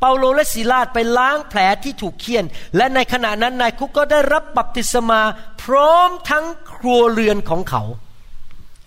[0.00, 2.44] เปาโลและศิลาดไปล้างแผลที่ถูกเคี่ยน
[2.76, 5.20] และในขณะนั้นนายคุกก็ได้รับบัพติศมา
[5.62, 7.82] พร้อมทั้งครัวเรือนของเขา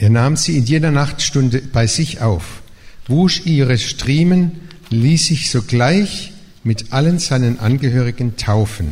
[0.06, 2.46] Er nahm sie in jener Nachtstunde bei sich auf,
[3.10, 4.42] wusch ihre Striemen,
[5.04, 6.32] ließ sich sogleich
[6.64, 8.88] mit allen seinen Angehörigen taufen.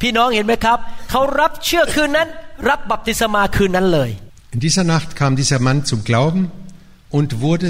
[0.00, 0.78] พี่น้องเห็นไหมครับ
[1.10, 2.28] เขารับเชื่อคืนนั้น
[2.68, 4.10] รับบัพติศมาคืนนั้นเลย
[4.54, 6.42] In dieser Nacht kam dieser Mann zum Glauben
[7.16, 7.68] und wurde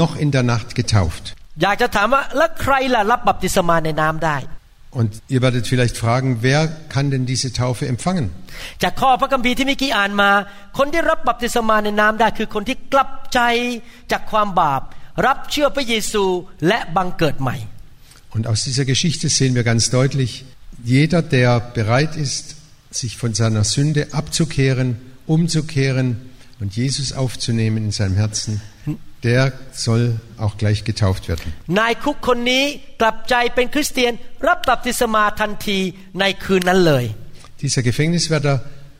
[0.00, 1.24] noch in der Nacht getauft.
[1.62, 4.38] อยากจะถามว่าแล้วใครล่ะรับบัพติศมาในน้ำได้
[5.00, 6.60] Und ihr werdet vielleicht fragen, wer
[6.94, 8.26] kann denn diese Taufe empfangen?
[8.82, 10.30] จากข้อพระคัมภีร์ที่เมื่อกี้อ่านมา
[10.78, 13.40] คนที่รับบัพติศมาในน้ำได้ คือคนที่กลับใจ
[14.12, 14.82] จากความบาป
[15.26, 16.24] รับเชื่อพระเยซู
[16.68, 17.56] และบังเกิดใหม่
[18.34, 20.30] Und aus dieser Geschichte sehen wir ganz deutlich,
[20.84, 22.56] jeder, der bereit ist,
[22.90, 24.88] sich von seiner Sünde abzukehren,
[25.26, 26.08] umzukehren
[26.60, 28.60] und Jesus aufzunehmen in seinem Herzen,
[29.28, 30.04] der soll
[30.44, 31.48] auch gleich getauft werden.
[31.78, 32.64] นายคุกคนนี้
[33.00, 34.12] กลับใจเป็นคริสเตียน
[34.48, 35.78] รับบัพติศมาทันที
[36.20, 37.04] ในคืนนั้นเลย
[37.64, 38.56] Dieser Gefängniswärter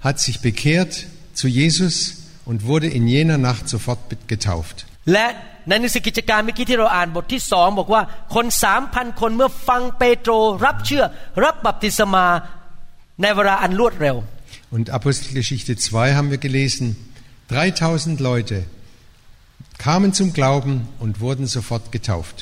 [0.06, 0.92] hat sich bekehrt
[1.40, 1.94] zu Jesus
[2.48, 4.00] und wurde in jener Nacht sofort
[4.35, 4.76] getauft.
[5.12, 5.26] และ
[5.68, 8.02] ในหนังสือกิจการเมื่อกี้ที่เราอ่านบทที่สองบอกว่า
[8.35, 10.32] คนสามพันคนเมื่อฟังเปโตร
[10.64, 11.04] รับเชื่อ
[11.44, 12.26] รับบัพติศมา
[13.22, 14.16] ในเวลาอันรวดเร็ว
[14.76, 16.87] Und Apostelgeschichte 2 haben wir gelesen,
[17.48, 18.56] 3000 Leute
[19.80, 22.37] kamen zum Glauben und wurden sofort getauft.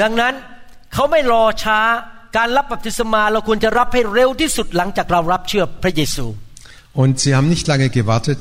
[0.00, 0.34] ดังนั้น
[0.92, 1.80] เขาไม่รอช้า
[2.36, 6.26] การรับบัพติศมาเราควรจะรับให้เร็วที่สุดหลังจากเรารับเชื่อพระเยซู
[7.02, 8.40] Und sie haben nicht lange gewartet.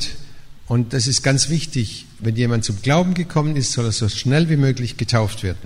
[0.73, 1.87] Und das ist ganz wichtig.
[2.25, 5.65] Wenn jemand zum Glauben gekommen ist, soll er so schnell wie möglich getauft werden.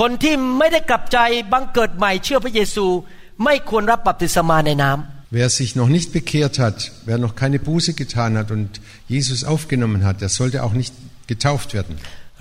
[0.00, 1.18] คนที่ไม่ได้กลับใจ
[1.52, 2.86] บังเกิดใหม่เชื่อพระเยซู
[3.44, 8.68] ไม่ควรรับบัพติศมาในน้ำ Wer sich noch nicht bekehrt hat, wer noch keine Buße getan hat und
[9.14, 10.92] Jesus aufgenommen hat, der sollte auch nicht
[11.30, 11.94] getauft werden.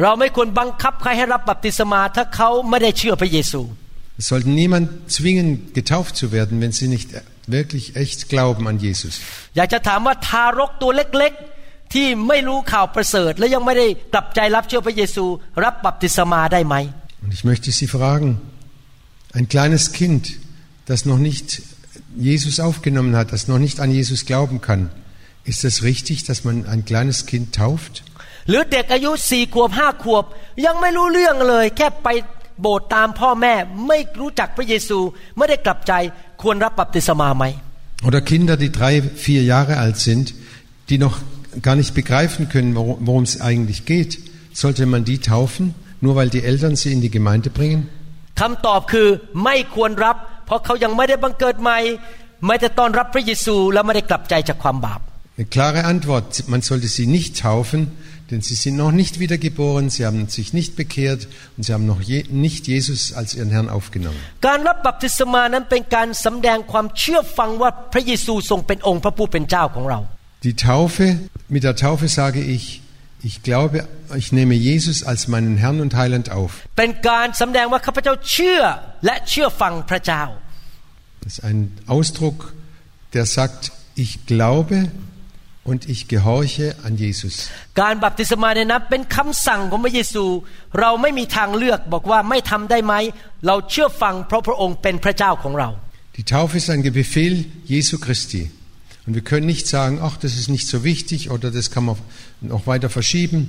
[0.04, 3.62] เราไม่ควรบังคับใครให้รับบัพติศมาถ้าเขาไม่ได้เชื่อพระเยซู
[4.22, 5.50] Es sollten niemand zwingen,
[5.80, 7.10] getauft zu werden, wenn sie nicht
[7.58, 9.14] wirklich echt glauben an Jesus.
[9.58, 15.26] อยากจะถามว่าทารกตัวเล็กๆ ที่ไม่รู้ข่าวประเสริฐ และยังไม่ได้กลับใจรับเชื่อพระเยซู
[15.64, 16.76] รับบัพติศมาได้ไหม
[17.24, 18.28] Und ich möchte Sie fragen,
[19.40, 20.24] ein kleines Kind,
[20.90, 21.48] das noch nicht
[22.16, 24.82] Jesus aufgenommen hat, das noch nicht an Jesus glauben kann,
[25.44, 28.04] ist es richtig, dass man ein kleines Kind tauft?
[28.48, 30.24] หรือเด็กอายุสี่ขวบห้าขวบ
[30.66, 32.08] ยังไม่รู้เรื่องเลย แค่ไป
[32.62, 33.54] โบสถ์ตามพ่อแม่
[33.88, 35.00] ไม่รู้จักพระเยซู
[35.38, 35.94] ไม่ได้กลับใจ
[36.42, 37.46] ควรรับบัพติศมาไหม
[38.08, 40.34] Oder Kinder, die drei, vier Jahre alt sind,
[40.90, 41.18] die noch
[41.68, 44.12] gar nicht begreifen können, worum worum es eigentlich geht.
[44.54, 47.82] Sollte man die taufen, nur weil die Eltern sie in die Gemeinde bringen?
[48.40, 49.08] คำตอบคือ
[49.44, 51.78] ไม่ควรรับ เพราะเขายังไม่ได้บังเกิดใหม่
[52.48, 55.00] ไม่ได้ต้อนรับพระเยซู และไม่ได้กลับใจจากความบาป
[55.38, 57.82] Eine klare Antwort, man sollte sie nicht taufen,
[58.35, 62.01] denn sie sind noch nicht wiedergeboren, sie haben sich nicht bekehrt und sie haben noch
[62.01, 64.19] je, nicht Jesus als ihren Herrn aufgenommen.
[70.43, 72.83] Die Taufe, mit der Taufe sage ich,
[73.23, 76.63] ich glaube, ich nehme Jesus als meinen Herrn und Heiland auf.
[81.21, 82.53] Das ist ein Ausdruck,
[83.13, 84.91] der sagt, ich glaube,
[85.70, 87.34] und ich gehorche an Jesus.
[87.82, 90.26] การบัพติศมาในน้ำเป็นคำสั่งของพระเยซู
[90.80, 92.94] เราไม่มีทางเลือกบอกว่าไม่ทำได้ไหม
[93.48, 95.70] เราเชื่อฟังเพราะพระองค์เป็นพระเจ้าของเรา
[96.18, 97.36] Die Taufe ist ein Befehl
[97.74, 98.44] Jesu Christi.
[99.06, 101.96] Und wir können nicht sagen, ach, das ist nicht so wichtig oder das kann man
[102.56, 103.40] noch weiter verschieben.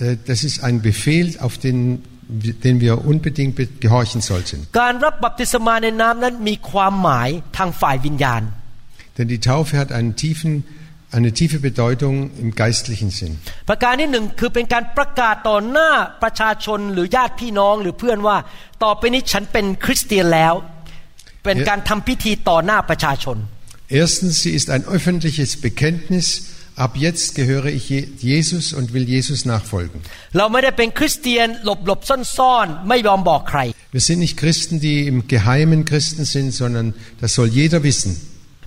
[0.00, 1.78] Äh, Das ist ein Befehl, auf den,
[2.64, 4.58] den wir unbedingt be- gehorchen sollten.
[4.80, 8.42] การรับบัพติศมาในน้ำนั้นมีความหมายทางฝ่ายวิญญาณ
[9.16, 10.50] Denn die Taufe hat einen tiefen,
[11.16, 13.32] eine tiefe Bedeutung im geistlichen Sinn.
[13.68, 15.90] ประการที่หนึ่งคือเป็นการประกาศต่อหน้า
[16.22, 18.36] ประชาชนหรือญาติพี่น้องหรือเพื่อนว่า
[18.84, 20.54] ต่อไปนี้ฉันเป็นคริสเตียนแล้ว
[21.44, 23.38] เป็นการทำพิธีต่อหน้าประชาชน
[24.02, 26.26] Erstens, sie ist ein öffentliches Bekenntnis.
[26.86, 29.98] Ab jetzt gehöre ich Je- Jesus und will Jesus nachfolgen.
[30.36, 33.60] เราไม่ได้เป็นคริสเตียนหลบหลบซ่อนซ่อนๆ ไม่ยอมบอกใคร
[33.96, 36.86] Wir sind nicht Christen, die im Geheimen Christen sind, sondern
[37.22, 38.10] das soll jeder wissen.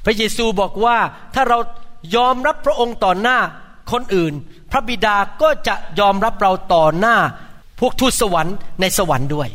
[0.05, 0.97] พระเยซูบอกว่า
[1.35, 1.59] ถ้าเรา
[2.15, 3.39] ยอมรับพระองค์ต่อหน้า
[3.91, 4.33] คนอื่น
[4.71, 7.17] พระบิดาก็จะยอมรับเราต่อหน้า
[7.79, 9.49] พวกทูตสวรรค์ในสวรรค์ด้วย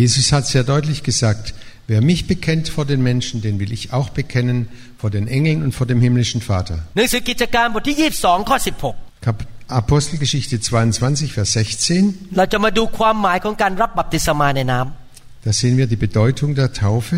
[0.00, 1.44] Jesus hat sehr deutlich gesagt,
[1.90, 4.58] wer mich bekennt vor den Menschen, den will ich auch bekennen
[5.02, 6.76] vor den Engeln und vor dem himmlischen Vater.
[6.96, 8.56] หนังสือกิจการบทที่ 22 ข้อ
[9.26, 9.38] Kap
[9.82, 15.03] Apostelgeschichte 22, Vers 16, 16 เราจะมาดูความหมายของการรับบัพติศมาในน้ำ
[15.44, 17.16] da sehen wir die Bedeutung der Taufe.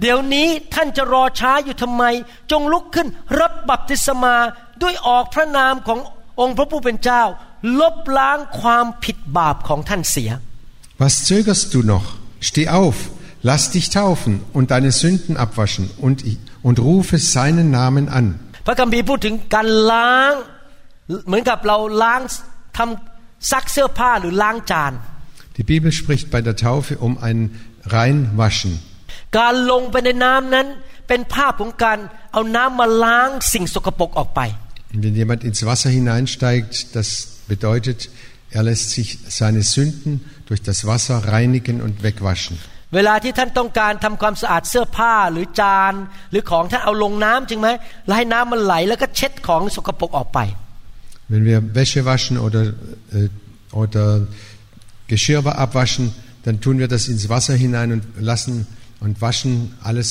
[0.00, 2.04] เดี๋ยวนี้ท่านจะรอช้าอยู่ทำไม
[2.50, 3.08] จงลุกขึ้น
[3.40, 4.36] รับบัพติศมา
[4.82, 5.98] ด้วยออกพระนามของ
[6.40, 7.22] องค์พระผู้เป็นเจ้า
[7.80, 10.30] ลบล้างความผิดบาปของท่านเสีย
[11.02, 12.06] Was zögerst du noch?
[12.48, 12.96] Steh auf,
[13.48, 16.16] lass dich taufen und deine Sünden abwaschen und,
[16.68, 18.26] und rufe seinen Namen an.
[18.66, 20.32] พระคัมภีร์พูดถึงการล้าง
[21.26, 22.20] เหมือนกับเราล้าง
[22.76, 24.92] ทำซักเสื้อผ้าหรือล้างจาน
[25.58, 27.38] Die Bibel spricht bei der Taufe um ein
[27.96, 28.72] Reinwaschen.
[29.38, 30.66] การลงไปในน้ำนั้น
[31.08, 31.98] เป็นภาพของการ
[32.32, 34.40] เอาน้ำมาล้างสิ่งสกปรกออกไป
[34.92, 37.08] Und wenn jemand ins Wasser hineinsteigt, das
[37.52, 37.98] bedeutet,
[38.56, 39.08] er lässt sich
[39.40, 40.12] seine Sünden
[40.48, 42.56] durch das Wasser reinigen und wegwaschen.
[42.94, 45.94] เวลาที่ท่านต้องการทำความสะอาดเสื้อผ้าหรือจาน
[46.30, 47.68] หรือของท่านเอาลงน้ำจริงไหม
[48.06, 50.40] แล้วให้น้ำมันไหลแล้วก็เช็ดของสกปรกออกไป
[51.30, 52.62] Wenn wir Wäsche waschen oder,
[53.18, 53.28] äh,
[53.82, 54.04] oder
[55.08, 56.14] Geschirr abwaschen,
[56.44, 58.66] dann tun wir das ins Wasser hinein und lassen
[59.00, 60.08] und waschen alles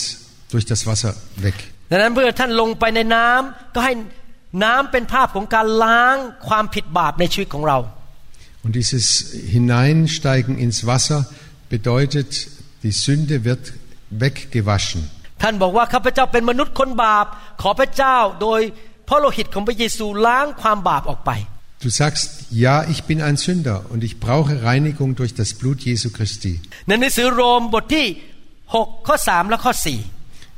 [0.51, 1.55] durch das Wasser weg.
[1.89, 3.93] ดังนั้นเมื่อท่านลงไปในน้ำก็ให้
[4.63, 6.15] น้ำเป็นภาพของการล้าง
[6.47, 7.77] ความผิดบาปในชีวิตของเรา
[8.63, 9.05] Und dieses
[9.55, 11.19] Hineinsteigen ins Wasser
[11.73, 12.29] bedeutet,
[12.83, 13.63] die Sünde wird
[14.23, 15.01] weggewaschen.
[15.41, 17.25] ท่านบอกว่าข้าพเจ้าเป็นมนุษย์คนบาป
[17.61, 18.61] ขอพระเจ้าโดย
[19.07, 21.31] พระโลหิตของพระเยซูล้างความบาปออกไป
[21.83, 26.07] Du sagst, ja, ich bin ein Sünder und ich brauche Reinigung durch das Blut Jesu
[26.17, 26.53] Christi.
[26.87, 28.07] ในหนังสือโรมบทที่
[28.59, 29.73] 6 ข้อ 3 และข้อ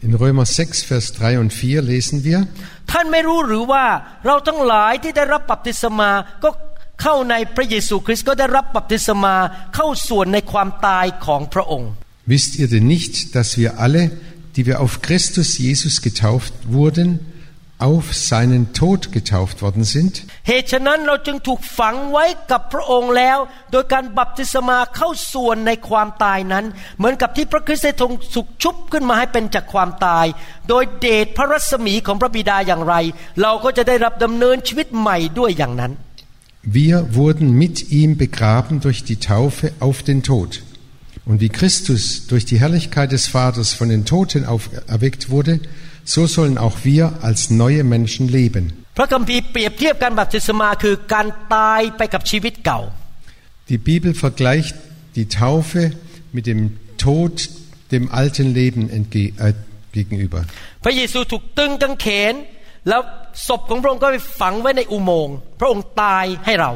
[0.05, 3.85] In Römer 6, Vers 3 und 4 lesen wir, 4 ท่านไม่รู้หรือว่า
[4.25, 6.09] เราทั้งหลายที่ได้รับบัพติศมา
[6.43, 6.49] ก็
[7.01, 9.35] เข้าในพระเยซูคริสต์ก็ได้รับบัพติศมา
[9.75, 11.91] เข้าส่วนในความตายของพระองค์
[12.33, 14.03] wisst ihr denn nicht, dass wir alle,
[14.55, 17.07] die wir auf Christus Jesus getauft wurden,
[17.79, 20.13] auf seinen Tod getauft worden sind?
[20.47, 23.37] เหตุฉะนั้นเราจึงถูกฝังไว้กับพระองค์แล้ว
[23.71, 26.65] โดยการบัพติศมาเข้าส่วนในความตายนั้น
[26.97, 30.25] เหมือนกับที่พระคริสต์ได้ทรงสุกชุบขึ้นมาให้เป็นจากความตาย
[30.69, 32.95] โดยเดชพระรัศมีของพระบิดาอย่างไร
[33.41, 35.93] เราก็จะได้รับดำเนินชีวิตใหม่ด้วยอย่างนั้น
[36.81, 40.63] Wir wurden mit ihm begraben durch die Taufe auf den Tod.
[41.25, 45.59] Und wie Christus durch die Herrlichkeit des Vaters von den Toten auferweckt wurde,
[46.13, 48.65] so sollen auch wir als neue Menschen leben.
[48.97, 52.81] พระคัมภีร์เปรียบเทียบการบัพติศมาคือการตายไปกับชีวิตเก่า
[53.71, 54.75] Die Bibel vergleicht
[55.17, 55.81] die Taufe
[56.35, 56.61] mit dem
[57.05, 57.33] Tod
[57.93, 59.53] dem alten Leben entge äh,
[59.97, 60.41] gegenüber.
[60.83, 62.33] พระเยซูถูกตึงกางเขน
[62.89, 63.01] แล้ว
[63.47, 66.71] ศพของพระองค์ก็ไปฝังไว้ในอุโมงค์พระองค์ตายให้เรา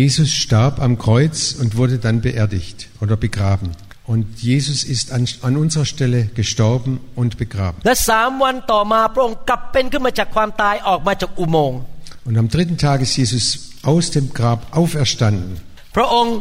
[0.00, 3.68] Jesus starb am Kreuz und wurde dann beerdigt oder begraben.
[4.12, 7.78] Und Jesus ist an, an unserer Stelle gestorben und begraben.
[7.86, 11.80] และสามวันต่อมาพระองค์กลับเป็นขึ้นมาจากความตายออกมาจากอุโมงค์
[12.28, 13.44] Und am dritten Tag ist Jesus
[13.92, 15.50] aus dem Grab auferstanden.
[15.96, 16.36] พระองค์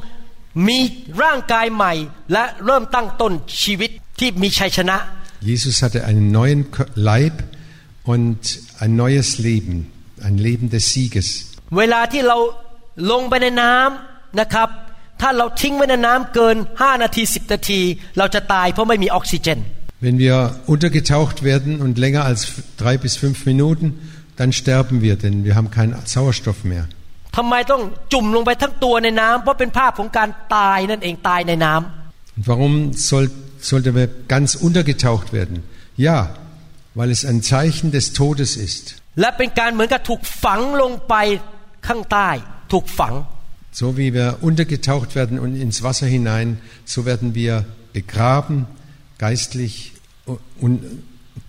[0.68, 0.80] มี
[1.24, 1.94] ร่างกายใหม่
[2.34, 4.98] และเริ่มตั้งต้นชีวิตที่มีชัยชนะ
[5.52, 7.36] Jesus hatte einen neuen Kö- Leib
[8.14, 8.40] und
[8.84, 9.76] ein neues Leben,
[10.28, 11.28] ein Leben des Sieges.
[11.78, 12.38] เวลาที่เรา
[13.12, 14.70] ลงไปในน้ำนะครับ
[15.22, 17.82] ถ้าเราทิ้งไว้ในน้ำเกิน 5 นาที 10 นาที
[18.18, 19.60] เราจะตายเพราะไม่มีออกซิเจน
[20.06, 20.36] Wenn wir
[20.74, 23.86] untergetaucht werden und länger als f- drei bis fünf Minuten,
[24.40, 26.84] dann sterben wir, denn wir haben keinen Sauerstoff mehr.
[27.38, 27.82] ทำไมต้อง
[28.14, 32.74] จุ่มลงไปทั้งตัวในน้ำเพราะเป็นภาพของการตายนั่นเองตายในน้ำ Und warum
[33.10, 33.26] soll,
[33.70, 35.56] sollten wir ganz untergetaucht werden?
[36.08, 36.18] Ja,
[37.00, 38.84] weil es ein Zeichen des Todes ist.
[39.20, 41.16] และเป็นการเหมือนกับถูกฝังลงไป
[41.88, 42.30] ข้างใต้
[42.74, 43.14] ถูกฝัง
[43.79, 48.67] so wie wir untergetaucht werden und ins Wasser hinein, so werden wir begraben,
[49.19, 49.93] geistlich
[50.59, 50.83] und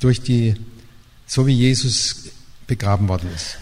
[0.02, 0.56] durch die,
[1.26, 2.32] so wie Jesus
[2.68, 3.58] begraben worden ist.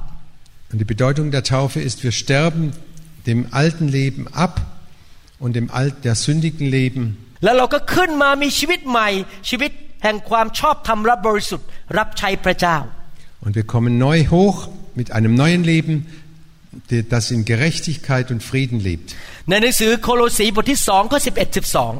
[0.72, 2.64] Und die Bedeutung der Taufe ist, wir sterben
[3.30, 4.54] dem alten Leben ab
[5.44, 7.04] und dem alt, der sündigen Leben
[7.44, 9.10] แล้วเราก็ขึ้นมามีชีวิตใหม่
[9.50, 9.72] ชีวิต
[10.04, 12.78] แห่งความชอบธรรมและบริสุทธิ์รับใช้พระเจ้า
[13.44, 14.58] Und wir kommen neu hoch
[15.00, 15.96] mit einem neuen Leben,
[16.90, 19.08] die- das in Gerechtigkeit und Frieden lebt.
[19.50, 21.94] ในหนังสือโคโลสีบทที่สองข้อสิบเอ็ดสิบสอง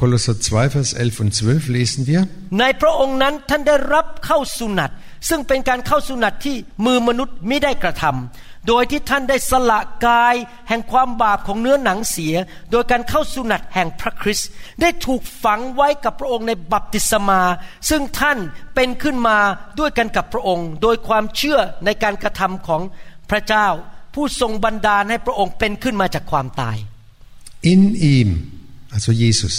[0.00, 2.20] Kolosser 2, Vers 11 und 12 lesen wir.
[2.60, 4.90] ในพระองค์นั้นท่านได้รับเข้าสุนัต
[5.28, 10.35] ซึ่งเป็นการเข้าสุนัตที่มือมนุษย์ไม่ได้กระทำ โดยที่ท่านได้สละกาย
[10.69, 12.35] แห่งความบาปของเนื้อหนังเสีย
[12.71, 14.49] โดยการเข้าสุนัตแห่งพระคริสต์
[14.81, 17.41] ได้ถูกฝังไว้กับพระองค์ในบัพติศมา
[17.89, 18.37] ซึ่งท่าน
[18.75, 19.37] เป็นขึ้นมา
[19.79, 22.81] ด้วยกันกับพระองค์ โดยความเชื่อในการกระทำของ
[23.29, 23.67] พระเจ้า
[24.13, 26.77] ผู้ทรงบันดาลให้พระองค์เป็นขึ้นมาจากความตาย
[27.73, 28.29] In ihm,
[28.95, 29.55] also Jesus,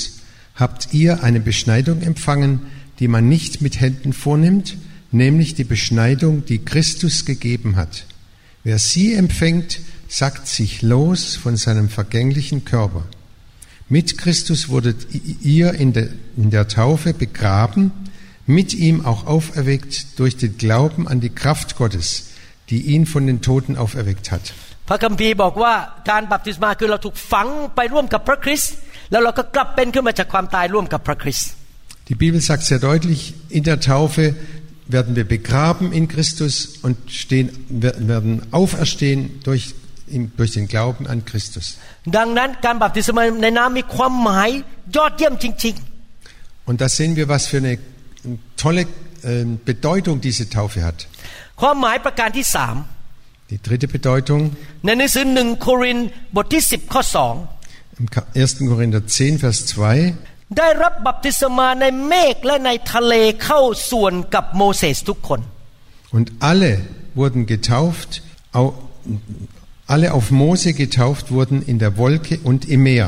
[0.62, 2.52] habt ihr eine Beschneidung empfangen,
[3.00, 4.76] die man nicht mit Händen vornimmt,
[5.10, 8.06] nämlich die Beschneidung, die Christus gegeben hat.
[8.65, 13.03] Wer sie empfängt, sagt sich los von seinem vergänglichen Körper.
[13.89, 15.07] Mit Christus wurdet
[15.41, 17.91] ihr in der, in der Taufe begraben,
[18.45, 22.29] mit ihm auch auferweckt durch den Glauben an die Kraft Gottes,
[22.69, 24.53] die ihn von den Toten auferweckt hat.
[24.89, 25.73] พระคัมภีร์บอกว่า
[26.09, 28.73] การบัพติศมาคือเราถูกฝังไปร่วมกับพระคริสต์
[29.11, 31.49] แล้วเราก็กลับเป็นขึ้นมาจากความตายร่วมกับพระคริสต์
[32.09, 33.21] Die Bibel sagt sehr deutlich,
[33.57, 34.23] in der Taufe
[34.88, 39.74] werden wir begraben in Christus und stehen, werden auferstehen durch,
[40.36, 41.78] durch den Glauben an Christus.
[46.64, 47.78] Und da sehen wir, was für eine äh,
[48.56, 48.86] tolle
[49.24, 51.08] ähm, Bedeutung diese Taufe hat.
[53.50, 54.56] Die dritte Bedeutung.
[57.98, 58.58] Im 1.
[58.58, 60.14] Korinther 10, Vers 2.
[60.45, 63.59] 2 ได้รับบัพติศมาในเมฆและในทะเลเข้า
[63.91, 65.39] ส่วนกับโมเสสทุกคน
[66.17, 66.71] Und alle
[67.19, 68.11] wurden getauft,
[68.57, 68.73] au-
[69.93, 73.07] alle auf Mose getauft wurden in der Wolke und im Meer.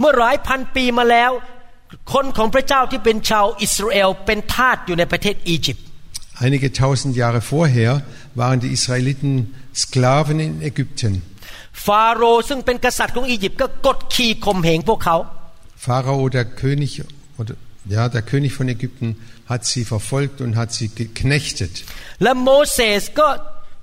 [0.00, 1.30] เมื่อหลายพันปีมาแล้ว
[2.12, 5.84] คนของพระเจ้าที่เป็นชาวอิสราเอลเป็นทาสอยู่ในประเทศอียิปต์
[6.44, 7.92] Einige tausend Jahre vorher
[8.40, 9.32] waren die Israeliten
[9.82, 11.12] Sklaven in Ägypten.
[11.84, 15.16] ฟาโรห์ซึ่งเป็นกษัตริย์ของอียิปต์ก็กดขี่ข่มเหงพวกเขา
[15.84, 17.02] Pharao, der König,
[17.38, 17.54] oder,
[17.94, 21.72] ja, der König von Ägypten, hat sie verfolgt und hat sie geknechtet.
[22.22, 23.28] และโมเสสก็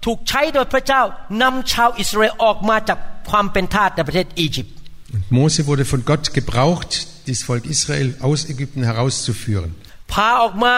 [0.06, 1.02] ถูกใช้โดยพระเจ้า
[1.42, 4.76] นำชาวอิสราเอลออกมาจากความเป็นทาสในประเทศอียิปต์
[5.15, 6.92] Und Mose wurde von Gott gebraucht,
[7.28, 9.70] das Volk Israel aus Ägypten herauszuführen.
[10.13, 10.76] พาออกมา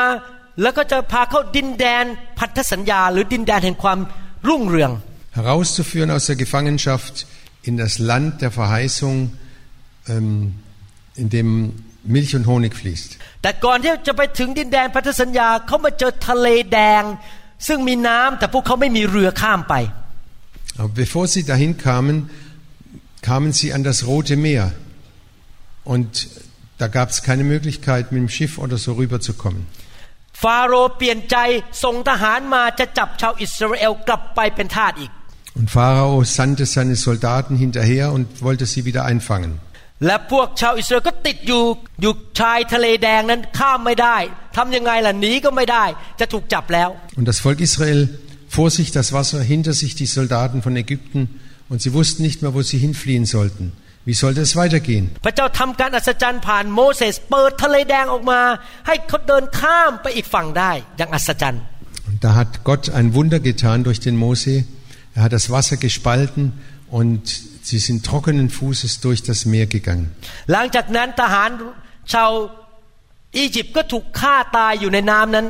[0.62, 2.06] แล้วก็จะพาเข้าดินแดน
[2.40, 4.00] พันธสัญญา หรือดินแดนแห่งความ
[4.48, 4.92] รุ่งเรือง
[5.40, 7.16] Herauszuführen aus der Gefangenschaft
[7.70, 9.16] in das Land der Verheißung,
[10.14, 10.56] ähm,
[11.22, 11.50] in dem
[12.04, 13.10] Milch und Honig fließt.
[13.42, 17.04] แต่ก่อนที่จะไปถึงดินแดนพันธสัญญาเขามาเจอทะเลแดง
[17.68, 19.76] ซึ่งมีน้ำแต่พวกเขาไม่มีเรือข้ามไป
[20.80, 22.30] Aber bevor sie dahin kamen,
[23.22, 24.72] kamen sie an das Rote Meer.
[25.84, 26.30] Und
[26.78, 29.62] da gab es keine Möglichkeit, mit dem Schiff oder so rüberzukommen.
[30.44, 31.38] ฟาโรห์เปลี่ยนใจ
[31.84, 35.12] ส่งทหารมาจะจับชาวอิสราเอลกลับไปเป็นทาสอีก
[35.60, 39.52] Und Pharao sandte seine Soldaten hinterher und wollte sie wieder einfangen.
[40.06, 41.64] และพวกชาวอิสราเอลก็ติดอยู่
[42.02, 44.18] อยู่ชายทะเลแดงนั้นข้ามไม่ได้
[44.58, 45.86] ทำยังไงล่ะหนีก็ไม่ได้
[46.20, 48.00] จะถูกจับแล้ว Und das Volk Israel
[48.58, 51.22] vor sich das Wasser, hinter sich die Soldaten von Ägypten
[51.70, 53.66] und sie wussten nicht mehr, wo sie hinfliehen sollten.
[54.04, 55.06] Wie sollte es weitergehen?
[55.26, 58.42] พระเจ้าทำการอัศจรรย์ผ่านโมเสสเปิดทะเลแดงออกมา
[58.88, 61.62] ให้เขาเดินข้ามไปอีกฝั่งได้อย่างอัศจรรย์
[62.10, 64.54] Und da hat Gott ein Wunder getan durch den Mose.
[65.16, 66.44] Er hat das Wasser gespalten
[66.98, 67.22] und
[67.70, 70.08] sie sind trockenen Fußes durch das Meer gegangen.
[70.52, 71.50] หลังจากนั้นทหาร
[72.14, 72.32] ชาว
[73.38, 75.46] อียิปต์ก็ถูกฆ่าตายอยู่ในน้ำนั้น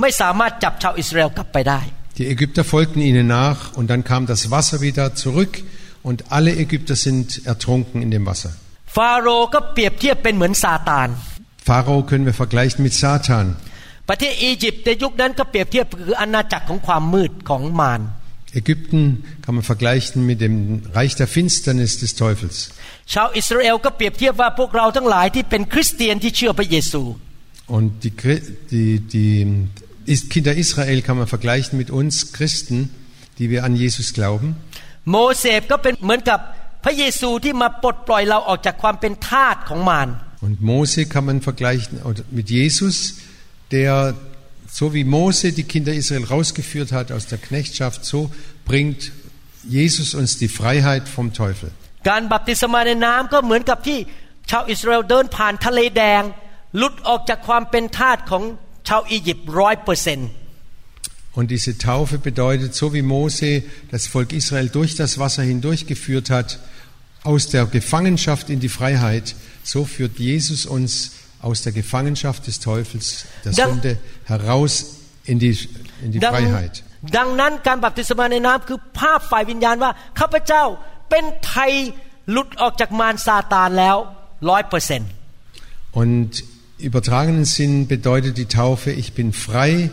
[0.00, 1.80] ไม่สามารถจับชาวอิสราเอลกลับไปได้
[2.18, 5.52] Die Ägypter folgten ihnen nach und dann kam das Wasser wieder zurück
[6.08, 8.52] und alle Ägypter sind ertrunken in dem Wasser.
[8.96, 11.08] ฟาโรห์ก็เปรียบเทียบเป็นเหมือนซาตาน
[11.66, 13.46] Pharao können wir vergleichen mit Satan.
[14.08, 18.00] ประเทศอียิปต์ในยุคนั้นก็เปรียบเทียบคืออาณาจักรของความมืดของมาร
[18.60, 22.56] Ägypten kann man vergleichen mit dem Reich der Finsternis des Teufels.
[23.14, 27.02] ชาวอิสราเอลก็เปรียบเทียบว่าพวกเราทั้งหลายที่เป็นคริสเตียนที่เชื่อพระเยซู
[27.76, 29.34] Und die, Chri- die, die
[30.14, 32.76] Is- Kinder Israel kann man vergleichen mit uns Christen,
[33.38, 34.48] die wir an Jesus glauben.
[35.10, 36.40] โมเสสก็เป็นเหมือนกับ
[36.84, 40.08] พระเยซูที่มาปลดปล่อยเราออกจากความเป็นทาสของมาร
[40.46, 42.96] Und Mose kann man vergleichen oder mit Jesus,
[43.76, 43.92] der
[44.78, 48.30] so wie Mose die Kinder Israel rausgeführt hat aus der Knechtschaft, so
[48.64, 49.12] bringt
[49.68, 51.70] Jesus uns die Freiheit vom Teufel.
[52.08, 53.98] การบัพติศมาในน้ำก็เหมือนกับที่
[54.50, 56.22] ชาวอิสราเอลเดินผ่านทะเลแดง
[56.76, 58.42] หลุดออกจากความเป็นทาสของ
[58.88, 60.30] ชาวอียิปต์ร้อยเปอร์เซนต์
[61.38, 66.58] Und diese Taufe bedeutet, so wie Mose das Volk Israel durch das Wasser hindurchgeführt hat,
[67.24, 71.12] aus der Gefangenschaft in die Freiheit, so führt Jesus uns
[71.48, 73.06] aus der Gefangenschaft des Teufels,
[73.44, 73.92] der Dann- Sünde,
[74.32, 74.72] heraus
[75.30, 75.52] in die,
[76.04, 76.74] in die ดัง Freiheit.
[77.16, 80.62] ดังนั้นการบัพติศมาในน้ำคือภาพฝ่ายวิญญาณว่าข้าพเจ้า
[81.10, 81.72] เป็นไทย
[82.30, 83.96] หลุดออกจากมารซาตานแล้ว
[84.50, 85.10] ร้อยเปอร์เซนต์
[86.02, 86.30] Und
[86.88, 89.90] übertragenen Sinn bedeutet die Taufe, ich bin frei,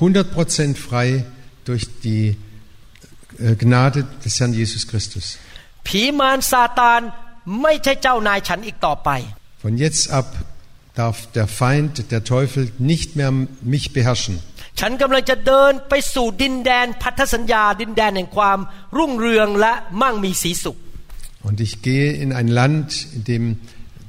[0.00, 1.24] 100% frei
[1.64, 2.36] durch die
[3.38, 5.26] äh, Gnade des Herrn Jesus Christus.
[5.86, 7.00] ผีมารซาตาน
[7.62, 9.10] ไม่ใช่เจ้านายฉันอีกต่อไป
[9.62, 10.26] Von jetzt ab
[10.98, 13.32] darf der Feind, der Teufel, nicht mehr
[13.74, 14.36] mich beherrschen.
[14.80, 18.58] ฉันกำลังจะเดินไปสู่ดินแดนพันธสัญญา ดินแดนแห่งความ
[18.96, 20.76] รุ่งเรืองและมั่งมีสีสุข
[21.48, 23.44] Und ich gehe in ein Land, in dem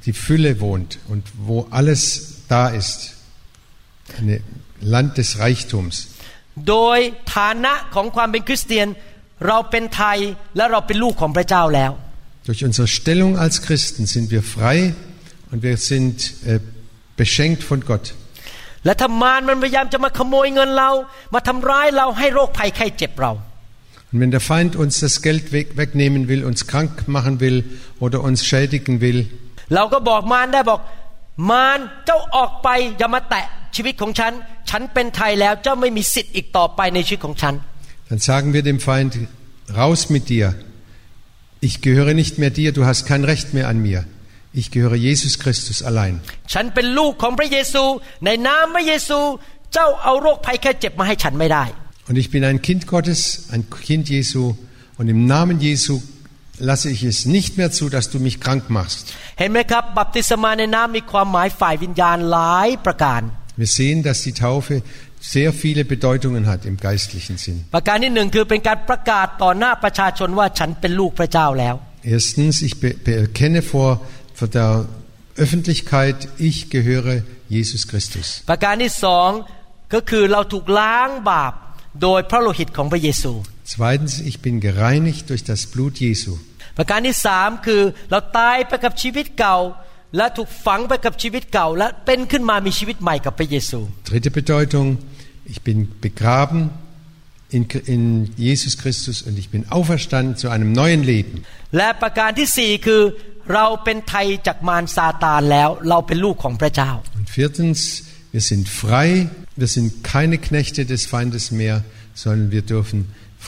[0.06, 2.02] die Fülle wohnt und wo alles
[2.48, 2.98] da ist.
[4.18, 4.40] Ein
[4.94, 5.94] Land des Reichtums.
[6.68, 6.98] โดย
[7.36, 8.88] ฐานะของความเป็นคริสเตียน
[9.46, 10.18] เราเป็นไทย
[10.56, 11.92] และเราเป็นลูกของพระเจ้าแล้ว
[12.48, 14.78] Durch unsere Stellung als Christen sind wir frei
[15.50, 16.60] und wir sind äh,
[17.20, 18.06] beschenkt von Gott.
[18.84, 20.90] และถ้ามารมันพยายามจะมาขโมยเงินเรา
[21.34, 23.32] มาทำร้ายเราให้โรคภัยไข้เจ็บเรา
[24.12, 27.58] Und wenn der Feind uns das Geld weg, wegnehmen will, uns krank machen will
[28.04, 29.18] oder uns schädigen will,
[29.74, 30.80] เราก็บอกมารได้บอก
[31.50, 33.46] มารเจ้าออกไปอย่ามาแตะ
[33.76, 34.32] ชีวิตของฉัน
[34.70, 37.54] ฉันเป็นไทยแล้วเจ้าไม่มีสิทธิ์อีกต่อไปในชีวิตของฉัน
[38.08, 39.12] dann sagen wir dem Feind,
[39.74, 40.54] raus mit dir.
[41.60, 44.04] Ich gehöre nicht mehr dir, du hast kein Recht mehr an mir.
[44.60, 46.14] Ich gehöre Jesus Christus allein.
[46.52, 47.84] ฉันเป็นลูกของพระเยซู
[48.24, 49.18] ในนามพระเยซู
[49.72, 51.64] เจ้าเอาโรคภัยแค่เจ็บมาให้ฉันไม่ได้
[52.08, 53.20] Und ich bin ein Kind Gottes,
[53.54, 54.42] ein Kind Jesu.
[54.98, 55.94] Und im Namen Jesu
[56.58, 59.04] lasse ich es nicht mehr zu, dass du mich krank machst.
[59.38, 63.20] เห็นไหมครับ บัพติศมาในน้ำมีความหมายฝ่ายวิญญาณหลายประการ
[63.62, 64.74] Wir sehen, dass die Taufe
[65.34, 67.56] sehr viele Bedeutungen hat im geistlichen Sinn.
[67.74, 71.74] ประการที่หนึ่งคือเป็นการประกาศต่อหน้าประชาชนว่าฉันเป็นลูกพระเจ้าแล้ว
[72.16, 73.90] Erstens, ich be bekenne vor,
[74.40, 74.70] vor der
[75.44, 77.22] Öffentlichkeit, ich gehöre
[77.54, 78.26] Jesus Christus.
[78.50, 79.30] ประการที่สอง
[79.94, 81.52] ก็คือเราถูกล้างบาป
[82.02, 83.32] โดยพระโลหิตของพระเยซู
[83.74, 86.32] Zweitens, ich bin gereinigt durch das Blut Jesu.
[86.78, 89.58] ประการที่สามคือเราตายไปกับชีวิตเก่า
[90.16, 93.78] และถูกฝังไปกับชีวิตเก่า และเป็นขึ้นมามีชีวิตใหม่กับพระเยซู
[94.08, 94.86] Dritte Bedeutung,
[95.52, 96.60] ich bin begraben
[97.56, 97.62] in,
[97.94, 98.02] in
[98.46, 101.34] Jesus Christus und ich bin auferstanden zu einem neuen Leben.
[101.76, 103.02] และประการที่สี่คือ
[103.54, 107.78] เราเป็นไทยจากมารซาตานแล้ว เราเป็นลูกของพระเจ้า Und viertens,
[108.34, 109.08] wir sind frei,
[109.62, 111.76] wir sind keine Knechte des Feindes mehr,
[112.22, 112.98] sondern wir dürfen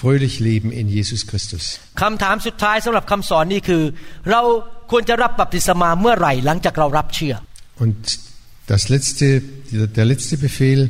[0.01, 1.65] fröhlich leben in Jesus Christus.
[2.03, 3.83] คำถามสุดท้ายสำหรับคำสอนนี้คือ
[4.31, 4.41] เรา
[4.91, 7.35] ควรจะรับบัพติศมาเมื่อไหร่หลังจากเรารับเชื่อ
[7.85, 8.03] Und
[8.73, 9.27] das letzte,
[9.99, 10.81] der letzte Befehl,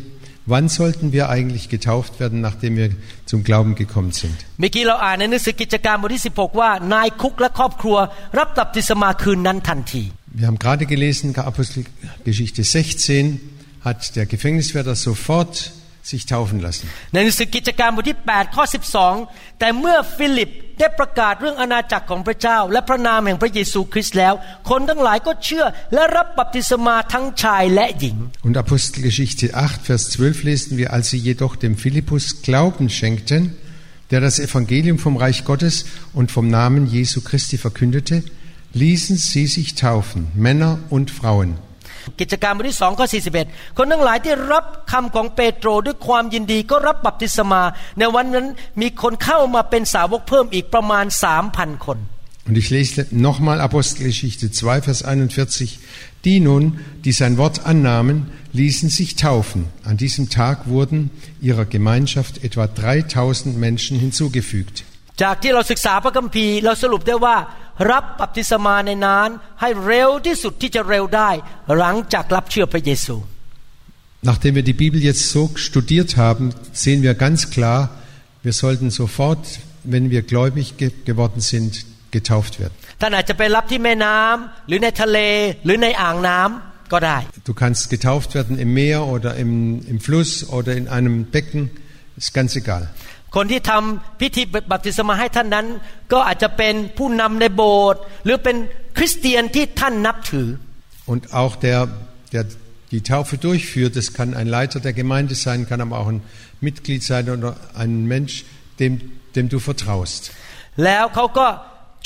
[0.53, 2.89] wann sollten wir eigentlich getauft werden, nachdem wir
[3.31, 4.37] zum Glauben gekommen sind?
[4.61, 7.97] เมื่อกี้เราอ่านในหนังสือกิจการบทที่ 16 ว่านายคุกและครอบครัว
[8.39, 10.05] รับบัพติศมาคืนนั้นทันที
[10.41, 13.41] Wir haben gerade gelesen, Apostelgeschichte 16,
[13.89, 15.55] hat der Gefängniswärter sofort
[16.11, 16.87] sich taufen lassen.
[17.13, 18.65] ในหนังสือกิจการบทที่ 8 ข้อ
[19.11, 24.35] 12 แต่เมื่อฟิลิปได้ประกาศเรื่องอาณาจักรของพระเจ้า และพระนามแห่งพระเยซูคริสต์แล้ว
[24.71, 25.65] คนทั้งหลายก็เชื่อ
[25.95, 28.17] และรับบัพติศมาทั้งชายและหญิง
[28.47, 33.43] Und Apostelgeschichte 8, Vers 12 lesen wir, als sie jedoch dem Philippus Glauben schenkten,
[34.11, 35.75] der das Evangelium vom Reich Gottes
[36.19, 38.17] und vom Namen Jesu Christi verkündete,
[38.73, 41.51] ließen sie sich taufen, Männer und Frauen.
[42.21, 43.07] กิจการบทที่สองข้อ
[43.43, 47.63] 41 คนทั้งหลายที่รับคำของเปโตรด้วยความยินดีก็รับบัพติศมา
[47.99, 48.47] ในวันนั้น
[48.81, 51.99] มีคนเข้ามาเป็นสาวกเพิ่มอีกประมาณสามพันคน
[52.49, 55.81] Und ich lese nochmal Apostelgeschichte 2, Vers 41.
[56.25, 58.17] Die nun, die sein Wort annahmen,
[58.55, 59.67] ließen sich taufen.
[59.85, 61.11] An diesem Tag wurden
[61.43, 64.85] ihrer Gemeinschaft etwa 3000 Menschen hinzugefügt.
[65.23, 67.37] จากที่เราศึกษาพระคัมภีร์เราสรุปได้ว่า
[67.91, 69.29] รับบัพติศมาในนาน
[69.61, 71.31] ให้เร็วที่สุดที่จะเร็วได้
[71.79, 73.17] หลังจากรับเชื่อพระเยซู
[74.31, 77.81] Nachdem wir die Bibel jetzt so studiert haben, sehen wir ganz klar,
[78.43, 79.43] wir sollten sofort,
[79.85, 82.75] wenn wir gläubig ge geworden sind, getauft werden.
[83.01, 85.19] ท่านอาจจะไปรับที่แม่น้ำหรือในทะเล
[85.65, 87.19] หรือในอ่างน้ำก็ได้
[87.51, 89.53] Du kannst getauft werden im Meer oder im,
[89.93, 91.63] im Fluss oder in einem Becken,
[92.21, 92.83] ist ganz egal.
[93.35, 94.43] คนที่ทำพิธี
[94.73, 95.67] บัพติศมาให้ท่านนั้น
[96.13, 98.57] ก็อาจจะเป็นผู้นำในโบสถ์หรือเป็น
[98.97, 100.49] คริสเตียนที่ท่านนับถือ
[101.13, 101.81] Und auch der,
[102.35, 102.45] der
[102.95, 106.21] die Taufe durchführt, das kann ein Leiter der Gemeinde sein, kann aber auch ein
[106.61, 108.45] Mitglied sein oder ein Mensch,
[108.81, 108.93] dem,
[109.37, 110.23] dem du vertraust.
[110.85, 111.47] แล้วเขาก็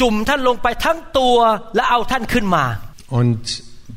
[0.00, 1.36] จุ่มท่านลงไปทั้งตัว
[1.74, 2.64] และเอาท่านขึ้นมา
[3.20, 3.42] Und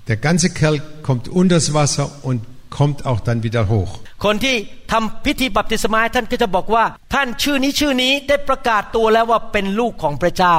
[0.09, 2.39] der ganze Kerl kommt unters Wasser und
[2.77, 3.91] kommt auch dann wieder hoch.
[4.25, 4.55] คนที่
[4.91, 10.55] ทำพิธีบัพติศมาให้ท่านก็จะบอกว่า ท่านชื่อนี้ชื่อนี้ได้ประกาศตัวแล้วว่าเป็นลูกของพระเจ้า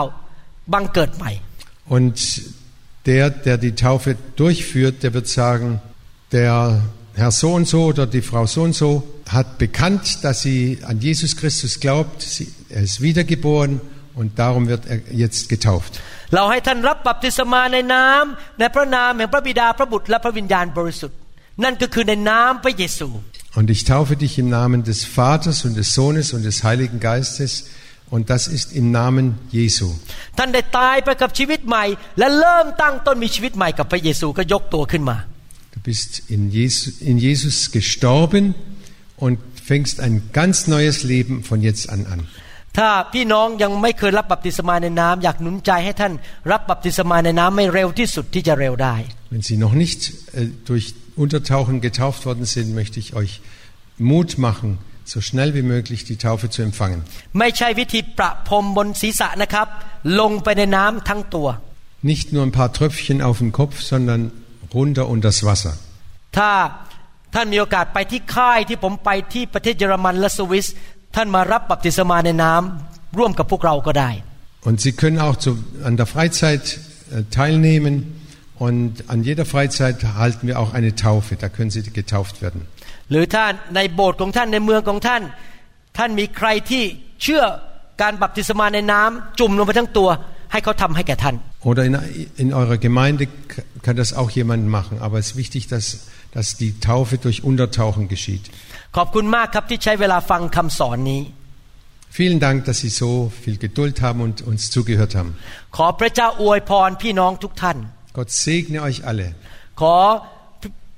[0.72, 1.30] บังเกิดใหม่
[1.96, 2.16] Und
[3.10, 4.10] der, der die Taufe
[4.42, 5.80] durchführt, der wird sagen,
[6.32, 6.82] der
[7.14, 8.90] Herr so und so oder die Frau so und so
[9.36, 13.80] hat bekannt, dass sie an Jesus Christus glaubt, sie, er ist wiedergeboren
[14.14, 15.92] und darum wird er jetzt getauft.
[16.34, 21.18] เราให้ท่านรับบัพติศมาในน้ำในพระนามแห่งพระบิดาพระบุตรและพระวิญญาณบริสุทธิ์
[21.64, 23.08] นั่นก็คือในน้ำพระเยซู
[23.58, 27.52] Und ich taufe dich im Namen des Vaters und des Sohnes und des Heiligen Geistes
[28.14, 29.24] und das ist im Namen
[29.58, 29.88] Jesu.
[30.38, 31.84] ท่านได้ตายไปกับชีวิตใหม่
[32.18, 35.16] และเริ่มตั้งต้นมีชีวิตใหม่กับพระเยซูก็ยกตัวขึ้นมา
[35.74, 38.44] Du bist in Jesus, in Jesus gestorben
[39.24, 39.36] und
[39.70, 42.20] fängst ein ganz neues Leben von jetzt an an.
[42.76, 46.12] ถ้าพี่น้องยังไม่เคยรับบัพติศมาในน้ำอยากหนุนใจให้ท่าน
[46.52, 48.96] รับบัพติศมาในน้ำไม่เร็วที่สุดที่จะเร็วได้
[49.32, 50.00] Wenn Sie noch nicht
[50.38, 50.86] äh, durch
[51.24, 53.32] Untertauchen getauft worden sind, möchte ich euch
[54.10, 54.68] Mut machen,
[55.12, 57.00] so schnell wie möglich die Taufe zu empfangen.
[57.38, 59.66] ไม่ใช่วิธีประพรมบนศีรษะนะครับ
[60.20, 61.48] ลงไปในน้ำทั้งตัว
[62.12, 64.20] Nicht nur ein paar Tröpfchen auf den Kopf, sondern
[64.76, 65.74] runter unter das Wasser.
[66.36, 66.50] ถ้า
[67.34, 70.66] ท่านมีโอกาสไปที่ค่ายที่ผมไปที่ประเทศเยอรมันและสวิส
[71.16, 74.10] ท่านมารับบัพติศมาในน้ำร่วมกับพวกเราก็ได้
[74.68, 75.50] Und Sie können auch zu,
[75.88, 76.64] an der Freizeit
[77.14, 77.94] äh, teilnehmen.
[78.66, 81.32] Und an jeder Freizeit halten wir auch eine Taufe.
[81.36, 82.60] Da können Sie getauft werden.
[83.10, 83.44] หรือถ้า
[83.76, 85.22] ในโบสถ์ของท่านในเมืองของท่าน
[85.98, 86.84] ท่านมีใครที่
[87.22, 87.42] เชื่อ
[88.02, 90.08] การบัพติศมาในน้ำจุ่มลงไปทั้งตัว
[90.52, 91.36] ให้เขาทำให้แก่ท่าน
[91.70, 91.94] Oder in,
[92.42, 93.32] in eurer Gemeinde k-
[93.84, 94.94] kann das auch jemand machen.
[95.06, 95.84] Aber es ist wichtig, dass,
[96.34, 98.44] dass die Taufe durch Untertauchen geschieht.
[98.96, 101.22] ขอบคุณมากครับที่ใช้เวลาฟังคำสอนนี้
[102.18, 103.10] Vielen Dank, dass Sie so
[103.42, 105.30] viel Geduld haben und uns zugehört haben.
[105.76, 107.78] ขอพระเจ้าอวยพรพี่น้องทุกท่าน
[108.16, 109.28] Gott segne euch alle.
[109.80, 109.96] ขอ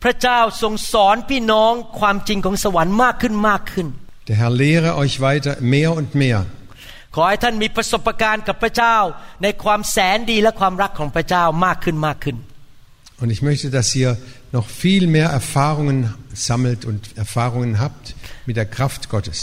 [0.03, 3.87] พระเจ้าทรงสอนพี่น้องความจริงของสวรรค์มากขึ้นมากขึ้น
[4.29, 6.41] Der Herr lehre euch weiter mehr und mehr.
[7.15, 8.97] ขอให้ท่านมีประสบการณ์กับพระเจ้า
[9.43, 12.37] ในความแสนดีและความรักของพระเจ้ามากขึ้นมากขึ้น
[13.21, 14.17] Und ich möchte, dass ihr
[14.53, 18.15] noch viel mehr Erfahrungen sammelt und Erfahrungen habt
[18.47, 19.39] mit der Kraft Gottes.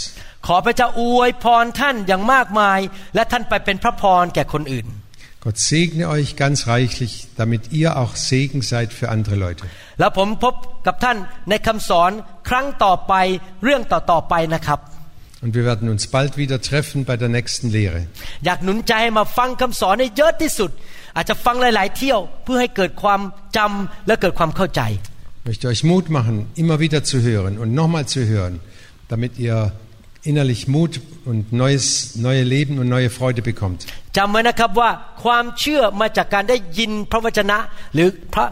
[0.46, 2.80] ขอพระเจ้าอวยพรท่านอย่างมากมาย
[3.14, 4.86] และท่านไปเป็นพระพรแก่คนอื่น
[5.44, 9.64] Gott segne euch ganz reichlich, damit ihr auch Segen seid für andere Leute.
[10.00, 10.54] แล้วผมพบ
[10.86, 11.16] กับท่าน
[11.50, 12.10] ในคำสอน
[12.48, 13.14] ครั้งต่อไป
[13.64, 14.80] เรื่องต่อๆไปนะครับ
[15.42, 18.00] Und wir werden uns bald wieder treffen bei der nächsten Lehre.
[21.10, 23.20] อยากหนุนใจให้มาฟังคำสอนให้เยอะที่สุด อาจจะฟังหลาย ๆ เที่ยวเพื่อให้เกิดความ
[23.56, 24.82] จำและเกิดความเข้าใจ
[25.40, 28.54] Ich möchte euch Mut machen, immer wieder zu hören und nochmal zu hören,
[29.12, 29.58] damit ihr
[30.30, 33.78] innerlich Mut und neues, neue Leben und neue Freude bekommt.
[34.16, 34.90] จำไว้นะครับว่า
[35.24, 37.58] ความเชื่อมาจากการได้ยินพระวจนะ
[37.94, 38.46] หรือพระ